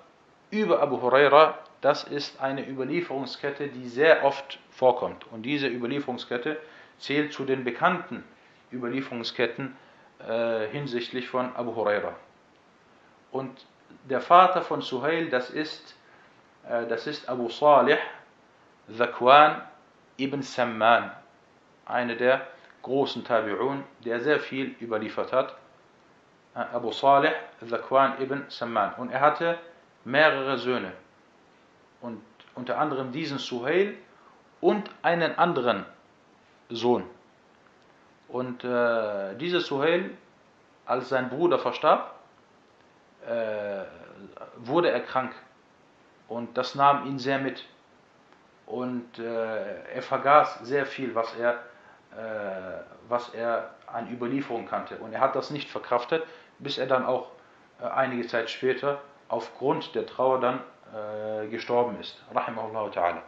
über 0.51 0.81
Abu 0.81 1.01
Huraira, 1.01 1.59
das 1.81 2.05
ist 2.05 2.41
eine 2.41 2.69
Überlieferungskette, 2.69 3.69
die 3.69 3.89
sehr 3.89 4.25
oft 4.25 4.61
vorkommt. 4.71 5.27
Und 5.33 5.43
diese 5.43 5.69
Überlieferungskette 5.69 6.59
zählt 6.99 7.33
zu 7.33 7.45
den 7.45 7.65
bekannten 7.65 8.23
Überlieferungsketten 8.73 9.77
äh, 10.21 10.69
hinsichtlich 10.69 11.29
von 11.29 11.55
Abu 11.57 11.75
Huraira. 11.75 12.15
Und 13.33 13.51
der 14.09 14.21
Vater 14.21 14.63
von 14.63 14.81
Suhail, 14.81 15.29
das 15.29 15.51
ist, 15.51 15.97
äh, 16.69 16.87
das 16.87 17.07
ist 17.07 17.29
Abu 17.29 17.49
Salih 17.49 17.99
Zakwan 18.97 19.63
ibn 20.19 20.43
Samman, 20.43 21.11
einer 21.85 22.15
der 22.15 22.47
großen 22.83 23.25
Tabi'un, 23.25 23.83
der 24.05 24.21
sehr 24.21 24.41
viel 24.41 24.75
überliefert 24.81 25.33
hat. 25.33 25.57
Äh, 26.55 26.61
Abu 26.61 26.93
Salih 26.93 27.33
Zakwan 27.69 28.21
ibn 28.21 28.45
Samman. 28.49 28.95
Und 28.95 29.11
er 29.11 29.21
hatte 29.21 29.59
mehrere 30.05 30.59
Söhne. 30.59 30.93
Und 32.01 32.23
unter 32.55 32.79
anderem 32.79 33.13
diesen 33.13 33.39
Suhail 33.39 33.97
und 34.61 34.91
einen 35.03 35.37
anderen 35.39 35.85
Sohn. 36.71 37.05
Und 38.29 38.65
äh, 38.65 39.35
dieser 39.37 39.61
Suhail, 39.61 40.11
als 40.87 41.09
sein 41.09 41.29
Bruder 41.29 41.59
verstarb, 41.59 42.18
äh, 43.29 43.85
wurde 44.57 44.91
er 44.91 45.01
krank. 45.01 45.35
Und 46.29 46.57
das 46.57 46.75
nahm 46.75 47.07
ihn 47.07 47.19
sehr 47.19 47.39
mit. 47.39 47.65
Und 48.67 49.19
äh, 49.19 49.83
er 49.95 50.03
vergaß 50.03 50.61
sehr 50.61 50.85
viel, 50.85 51.15
was 51.15 51.35
er, 51.37 51.55
äh, 52.13 52.83
was 53.09 53.31
er 53.31 53.75
an 53.87 54.13
Überlieferung 54.13 54.67
kannte. 54.67 54.97
Und 54.99 55.13
er 55.13 55.21
hat 55.21 55.35
das 55.37 55.51
nicht 55.51 55.71
verkraftet, 55.71 56.25
bis 56.59 56.77
er 56.77 56.87
dann 56.87 57.07
auch 57.07 57.31
äh, 57.81 57.87
einige 57.87 58.27
Zeit 58.27 58.51
später 58.51 59.01
aufgrund 59.29 59.95
der 59.95 60.07
Trauer 60.07 60.41
dann 60.41 60.61
äh, 60.95 61.49
gestorben 61.49 61.99
ist. 62.01 62.23
Rahimahullah 62.35 62.91
ta'ala. 62.91 63.23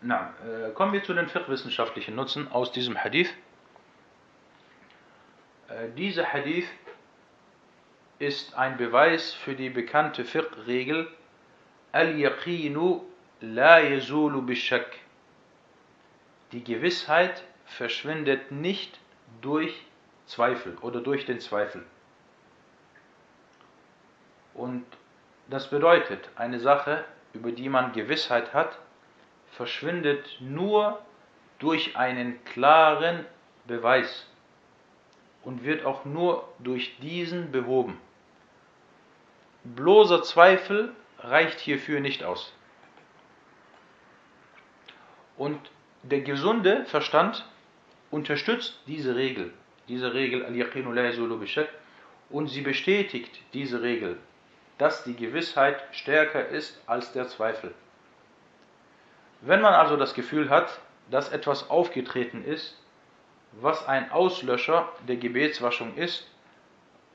Na, 0.00 0.32
äh, 0.44 0.70
kommen 0.70 0.92
wir 0.92 1.02
zu 1.02 1.12
den 1.12 1.28
fiqh-wissenschaftlichen 1.28 2.14
Nutzen 2.14 2.50
aus 2.50 2.70
diesem 2.70 3.02
Hadith. 3.02 3.30
Äh, 5.68 5.90
dieser 5.96 6.32
Hadith 6.32 6.68
ist 8.18 8.54
ein 8.54 8.76
Beweis 8.76 9.32
für 9.32 9.54
die 9.54 9.70
bekannte 9.70 10.24
Fiqh-Regel 10.24 11.08
Al-Yaqinu 11.92 13.04
la 13.40 13.78
yazulu 13.78 14.42
bishak. 14.42 14.98
Die 16.52 16.64
Gewissheit 16.64 17.44
verschwindet 17.66 18.50
nicht 18.50 18.98
durch 19.42 19.84
Zweifel 20.26 20.76
oder 20.80 21.00
durch 21.00 21.26
den 21.26 21.40
Zweifel. 21.40 21.84
Und 24.54 24.84
das 25.48 25.70
bedeutet, 25.70 26.28
eine 26.36 26.60
Sache, 26.60 27.04
über 27.32 27.52
die 27.52 27.68
man 27.68 27.92
Gewissheit 27.92 28.52
hat, 28.52 28.78
verschwindet 29.52 30.26
nur 30.40 31.00
durch 31.58 31.96
einen 31.96 32.44
klaren 32.44 33.24
Beweis 33.66 34.27
und 35.48 35.64
wird 35.64 35.86
auch 35.86 36.04
nur 36.04 36.46
durch 36.58 36.98
diesen 36.98 37.50
behoben. 37.50 37.98
Bloßer 39.64 40.22
Zweifel 40.22 40.92
reicht 41.20 41.58
hierfür 41.58 42.00
nicht 42.00 42.22
aus. 42.22 42.52
Und 45.38 45.58
der 46.02 46.20
gesunde 46.20 46.84
Verstand 46.84 47.46
unterstützt 48.10 48.78
diese 48.86 49.16
Regel, 49.16 49.54
diese 49.88 50.12
Regel 50.12 50.54
yazulu 50.54 51.42
und 52.28 52.48
sie 52.48 52.60
bestätigt 52.60 53.40
diese 53.54 53.80
Regel, 53.80 54.18
dass 54.76 55.04
die 55.04 55.16
Gewissheit 55.16 55.82
stärker 55.92 56.46
ist 56.46 56.78
als 56.86 57.12
der 57.12 57.26
Zweifel. 57.26 57.72
Wenn 59.40 59.62
man 59.62 59.72
also 59.72 59.96
das 59.96 60.12
Gefühl 60.12 60.50
hat, 60.50 60.78
dass 61.10 61.30
etwas 61.30 61.70
aufgetreten 61.70 62.44
ist, 62.44 62.78
was 63.60 63.86
ein 63.86 64.10
Auslöscher 64.12 64.88
der 65.06 65.16
Gebetswaschung 65.16 65.96
ist, 65.96 66.26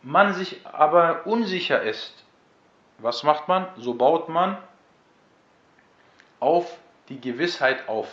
man 0.02 0.34
sich 0.34 0.66
aber 0.66 1.26
unsicher 1.26 1.82
ist, 1.82 2.24
was 2.98 3.24
macht 3.24 3.48
man? 3.48 3.68
So 3.78 3.94
baut 3.94 4.30
man 4.30 4.58
auf 6.39 6.78
die 7.10 7.20
Gewissheit 7.20 7.88
auf. 7.88 8.08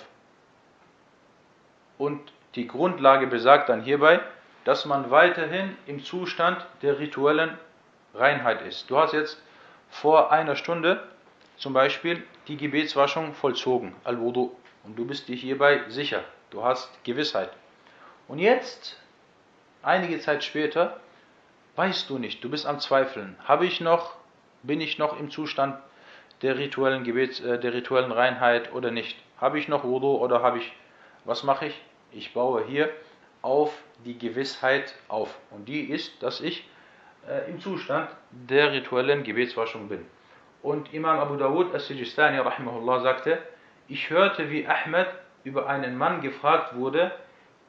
Und 1.99 2.21
die 2.55 2.67
Grundlage 2.67 3.27
besagt 3.27 3.69
dann 3.69 3.83
hierbei, 3.83 4.21
dass 4.65 4.85
man 4.85 5.11
weiterhin 5.11 5.77
im 5.87 6.03
Zustand 6.03 6.65
der 6.83 6.99
rituellen 6.99 7.59
Reinheit 8.15 8.63
ist. 8.63 8.91
Du 8.91 8.99
hast 8.99 9.13
jetzt 9.13 9.43
vor 9.89 10.33
einer 10.33 10.57
Stunde 10.57 11.03
zum 11.57 11.73
Beispiel 11.73 12.23
die 12.49 12.57
Gebetswaschung 12.57 13.35
vollzogen, 13.35 13.95
Al-Wudu. 14.05 14.53
Und 14.85 14.99
du 14.99 15.07
bist 15.07 15.29
dir 15.29 15.37
hierbei 15.37 15.83
sicher, 15.89 16.25
du 16.51 16.65
hast 16.65 16.91
Gewissheit. 17.05 17.51
Und 18.31 18.39
jetzt, 18.39 18.97
einige 19.83 20.21
Zeit 20.21 20.45
später, 20.45 21.01
weißt 21.75 22.09
du 22.09 22.17
nicht, 22.17 22.45
du 22.45 22.49
bist 22.49 22.65
am 22.65 22.79
Zweifeln. 22.79 23.37
Habe 23.43 23.67
ich 23.67 23.81
noch, 23.81 24.15
bin 24.63 24.81
ich 24.81 24.99
noch 24.99 25.19
im 25.19 25.33
Zustand 25.33 25.77
der 26.41 26.57
rituellen 26.57 27.03
Gebets, 27.03 27.41
äh, 27.41 27.59
der 27.59 27.75
rituellen 27.75 28.13
Reinheit 28.13 28.73
oder 28.73 28.93
nicht? 28.93 29.19
Habe 29.41 29.59
ich 29.59 29.67
noch 29.67 29.83
Wudu 29.83 30.15
oder 30.15 30.43
habe 30.43 30.59
ich, 30.59 30.73
was 31.25 31.43
mache 31.43 31.67
ich? 31.67 31.83
Ich 32.13 32.33
baue 32.33 32.65
hier 32.65 32.91
auf 33.43 33.77
die 34.05 34.17
Gewissheit 34.17 34.95
auf. 35.09 35.37
Und 35.51 35.67
die 35.67 35.91
ist, 35.91 36.23
dass 36.23 36.41
ich 36.41 36.69
äh, 37.29 37.51
im 37.51 37.59
Zustand 37.59 38.11
der 38.31 38.71
rituellen 38.71 39.25
Gebetswaschung 39.25 39.89
bin. 39.89 40.07
Und 40.63 40.95
Imam 40.95 41.19
Abu 41.19 41.35
Dawud 41.35 41.75
as-Sijistani 41.75 42.39
rahimahullah 42.39 43.01
sagte, 43.01 43.39
ich 43.89 44.09
hörte, 44.09 44.51
wie 44.51 44.69
Ahmed 44.69 45.09
über 45.43 45.67
einen 45.67 45.99
Mann 45.99 46.21
gefragt 46.21 46.77
wurde, 46.77 47.11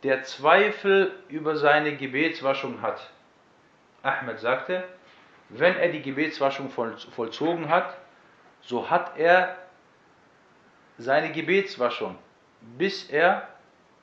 der 0.04 0.24
Zweifel 0.24 1.12
über 1.30 1.56
seine 1.56 1.96
Gebetswaschung 1.96 2.82
hat. 2.82 3.10
Ahmed 4.04 4.40
sagte, 4.40 4.84
wenn 5.50 5.76
er 5.76 5.90
die 5.90 6.02
Gebetswaschung 6.02 6.70
vollzogen 6.70 7.70
hat, 7.70 7.98
so 8.62 8.90
hat 8.90 9.18
er 9.18 9.58
seine 10.98 11.32
Gebetswaschung, 11.32 12.18
bis 12.78 13.10
er 13.10 13.48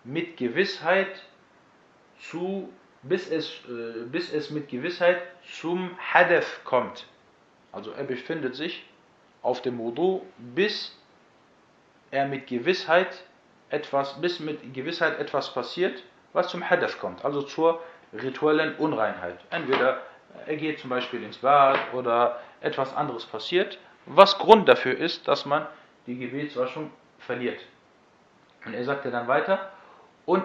mit 0.04 0.36
Gewissheit 0.36 1.22
zu, 2.20 2.72
bis 3.02 3.30
es, 3.30 3.50
äh, 3.68 4.04
bis 4.06 4.32
es 4.32 4.50
mit 4.50 4.68
Gewissheit 4.68 5.20
zum 5.60 5.96
Hadef 5.98 6.60
kommt. 6.64 7.06
Also 7.72 7.92
er 7.92 8.04
befindet 8.04 8.54
sich 8.54 8.84
auf 9.42 9.62
dem 9.62 9.78
Wudu, 9.78 10.22
bis 10.38 10.96
er 12.10 12.26
mit 12.26 12.46
Gewissheit 12.46 13.24
etwas, 13.70 14.20
bis 14.20 14.40
mit 14.40 14.74
Gewissheit 14.74 15.18
etwas 15.18 15.52
passiert, 15.52 16.02
was 16.32 16.48
zum 16.48 16.68
Hadaf 16.68 16.98
kommt, 16.98 17.24
also 17.24 17.42
zur 17.42 17.82
rituellen 18.12 18.76
Unreinheit. 18.76 19.38
Entweder 19.50 20.02
er 20.46 20.56
geht 20.56 20.78
zum 20.78 20.90
Beispiel 20.90 21.22
ins 21.22 21.38
Bad 21.38 21.78
oder 21.92 22.40
etwas 22.60 22.94
anderes 22.94 23.26
passiert, 23.26 23.78
was 24.06 24.38
Grund 24.38 24.68
dafür 24.68 24.96
ist, 24.96 25.28
dass 25.28 25.44
man 25.44 25.66
die 26.06 26.18
Gebetswaschung 26.18 26.90
verliert. 27.18 27.60
Und 28.64 28.74
er 28.74 28.84
sagte 28.84 29.10
dann 29.10 29.28
weiter, 29.28 29.70
und 30.26 30.44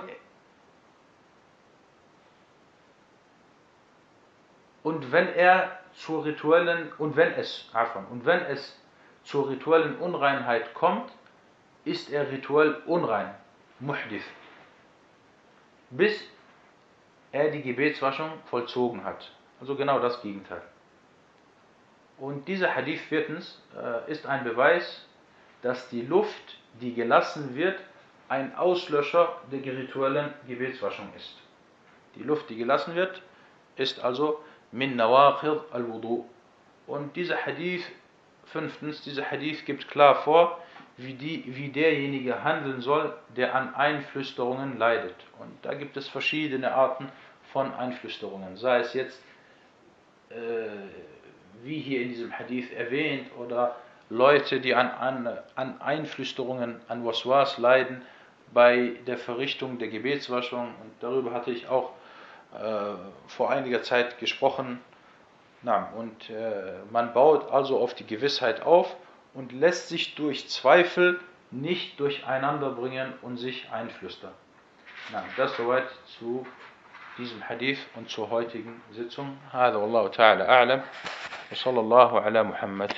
und 4.83 5.11
wenn 5.11 5.33
er 5.33 5.79
zur 5.93 6.25
rituellen 6.25 6.91
und 6.97 7.15
wenn 7.15 7.33
es 7.33 7.69
und 8.09 8.25
wenn 8.25 8.41
es 8.45 8.79
zur 9.23 9.49
rituellen 9.49 9.97
Unreinheit 9.97 10.73
kommt, 10.73 11.11
ist 11.85 12.11
er 12.11 12.31
rituell 12.31 12.81
unrein, 12.85 13.33
muhdith, 13.79 14.25
bis 15.89 16.23
er 17.31 17.49
die 17.51 17.61
Gebetswaschung 17.61 18.31
vollzogen 18.45 19.03
hat. 19.03 19.31
Also 19.59 19.75
genau 19.75 19.99
das 19.99 20.21
Gegenteil. 20.21 20.61
Und 22.17 22.47
dieser 22.47 22.75
Hadith 22.75 23.01
viertens 23.01 23.61
äh, 23.75 24.11
ist 24.11 24.25
ein 24.25 24.43
Beweis, 24.43 25.07
dass 25.61 25.89
die 25.89 26.01
Luft, 26.01 26.57
die 26.79 26.93
gelassen 26.93 27.55
wird, 27.55 27.79
ein 28.29 28.55
Auslöscher 28.55 29.41
der 29.51 29.63
rituellen 29.65 30.33
Gebetswaschung 30.47 31.11
ist. 31.15 31.37
Die 32.15 32.23
Luft, 32.23 32.49
die 32.49 32.57
gelassen 32.57 32.95
wird, 32.95 33.21
ist 33.75 34.03
also 34.03 34.43
min 34.71 34.95
nawaqid 34.95 35.59
al-wudu. 35.71 36.25
Und 36.87 37.15
dieser 37.15 37.37
Hadith, 37.37 37.83
fünftens, 38.45 39.01
dieser 39.01 39.29
Hadith 39.29 39.65
gibt 39.65 39.87
klar 39.87 40.15
vor, 40.23 40.62
wie, 40.97 41.13
die, 41.13 41.43
wie 41.47 41.69
derjenige 41.69 42.43
handeln 42.43 42.81
soll, 42.81 43.13
der 43.35 43.55
an 43.55 43.73
Einflüsterungen 43.73 44.77
leidet. 44.77 45.15
Und 45.39 45.51
da 45.63 45.73
gibt 45.73 45.97
es 45.97 46.07
verschiedene 46.07 46.73
Arten 46.73 47.09
von 47.51 47.73
Einflüsterungen, 47.73 48.57
sei 48.57 48.79
es 48.79 48.93
jetzt, 48.93 49.21
äh, 50.29 50.35
wie 51.63 51.79
hier 51.79 52.01
in 52.01 52.09
diesem 52.09 52.37
Hadith 52.37 52.71
erwähnt, 52.73 53.31
oder 53.39 53.75
Leute, 54.09 54.59
die 54.59 54.75
an, 54.75 54.89
an, 54.91 55.37
an 55.55 55.81
Einflüsterungen, 55.81 56.75
an 56.87 57.05
Waswas 57.05 57.57
leiden 57.57 58.01
bei 58.53 58.97
der 59.07 59.17
Verrichtung 59.17 59.79
der 59.79 59.87
Gebetswaschung. 59.87 60.67
Und 60.67 60.91
darüber 60.99 61.31
hatte 61.31 61.51
ich 61.51 61.67
auch 61.67 61.91
äh, 62.53 62.93
vor 63.27 63.49
einiger 63.49 63.81
Zeit 63.81 64.19
gesprochen. 64.19 64.79
Na, 65.63 65.91
und 65.95 66.29
äh, 66.29 66.73
man 66.91 67.13
baut 67.13 67.49
also 67.51 67.79
auf 67.79 67.95
die 67.95 68.05
Gewissheit 68.05 68.61
auf 68.61 68.95
und 69.34 69.52
lässt 69.52 69.88
sich 69.88 70.14
durch 70.14 70.48
Zweifel 70.48 71.20
nicht 71.50 71.98
durcheinander 72.00 72.70
bringen 72.70 73.14
und 73.22 73.36
sich 73.36 73.70
einflüstern. 73.70 74.32
Na, 75.12 75.24
das 75.36 75.56
soweit 75.56 75.86
zu 76.18 76.46
diesem 77.16 77.48
Hadith 77.48 77.78
und 77.94 78.10
zur 78.10 78.30
heutigen 78.30 78.80
Sitzung. 78.92 79.38
هذا 79.52 79.76
والله 79.76 80.08
تعالى 80.08 80.48
أعلم 80.48 80.82
وصلى 81.52 81.80
الله 81.80 82.20
على 82.20 82.42
محمد 82.44 82.92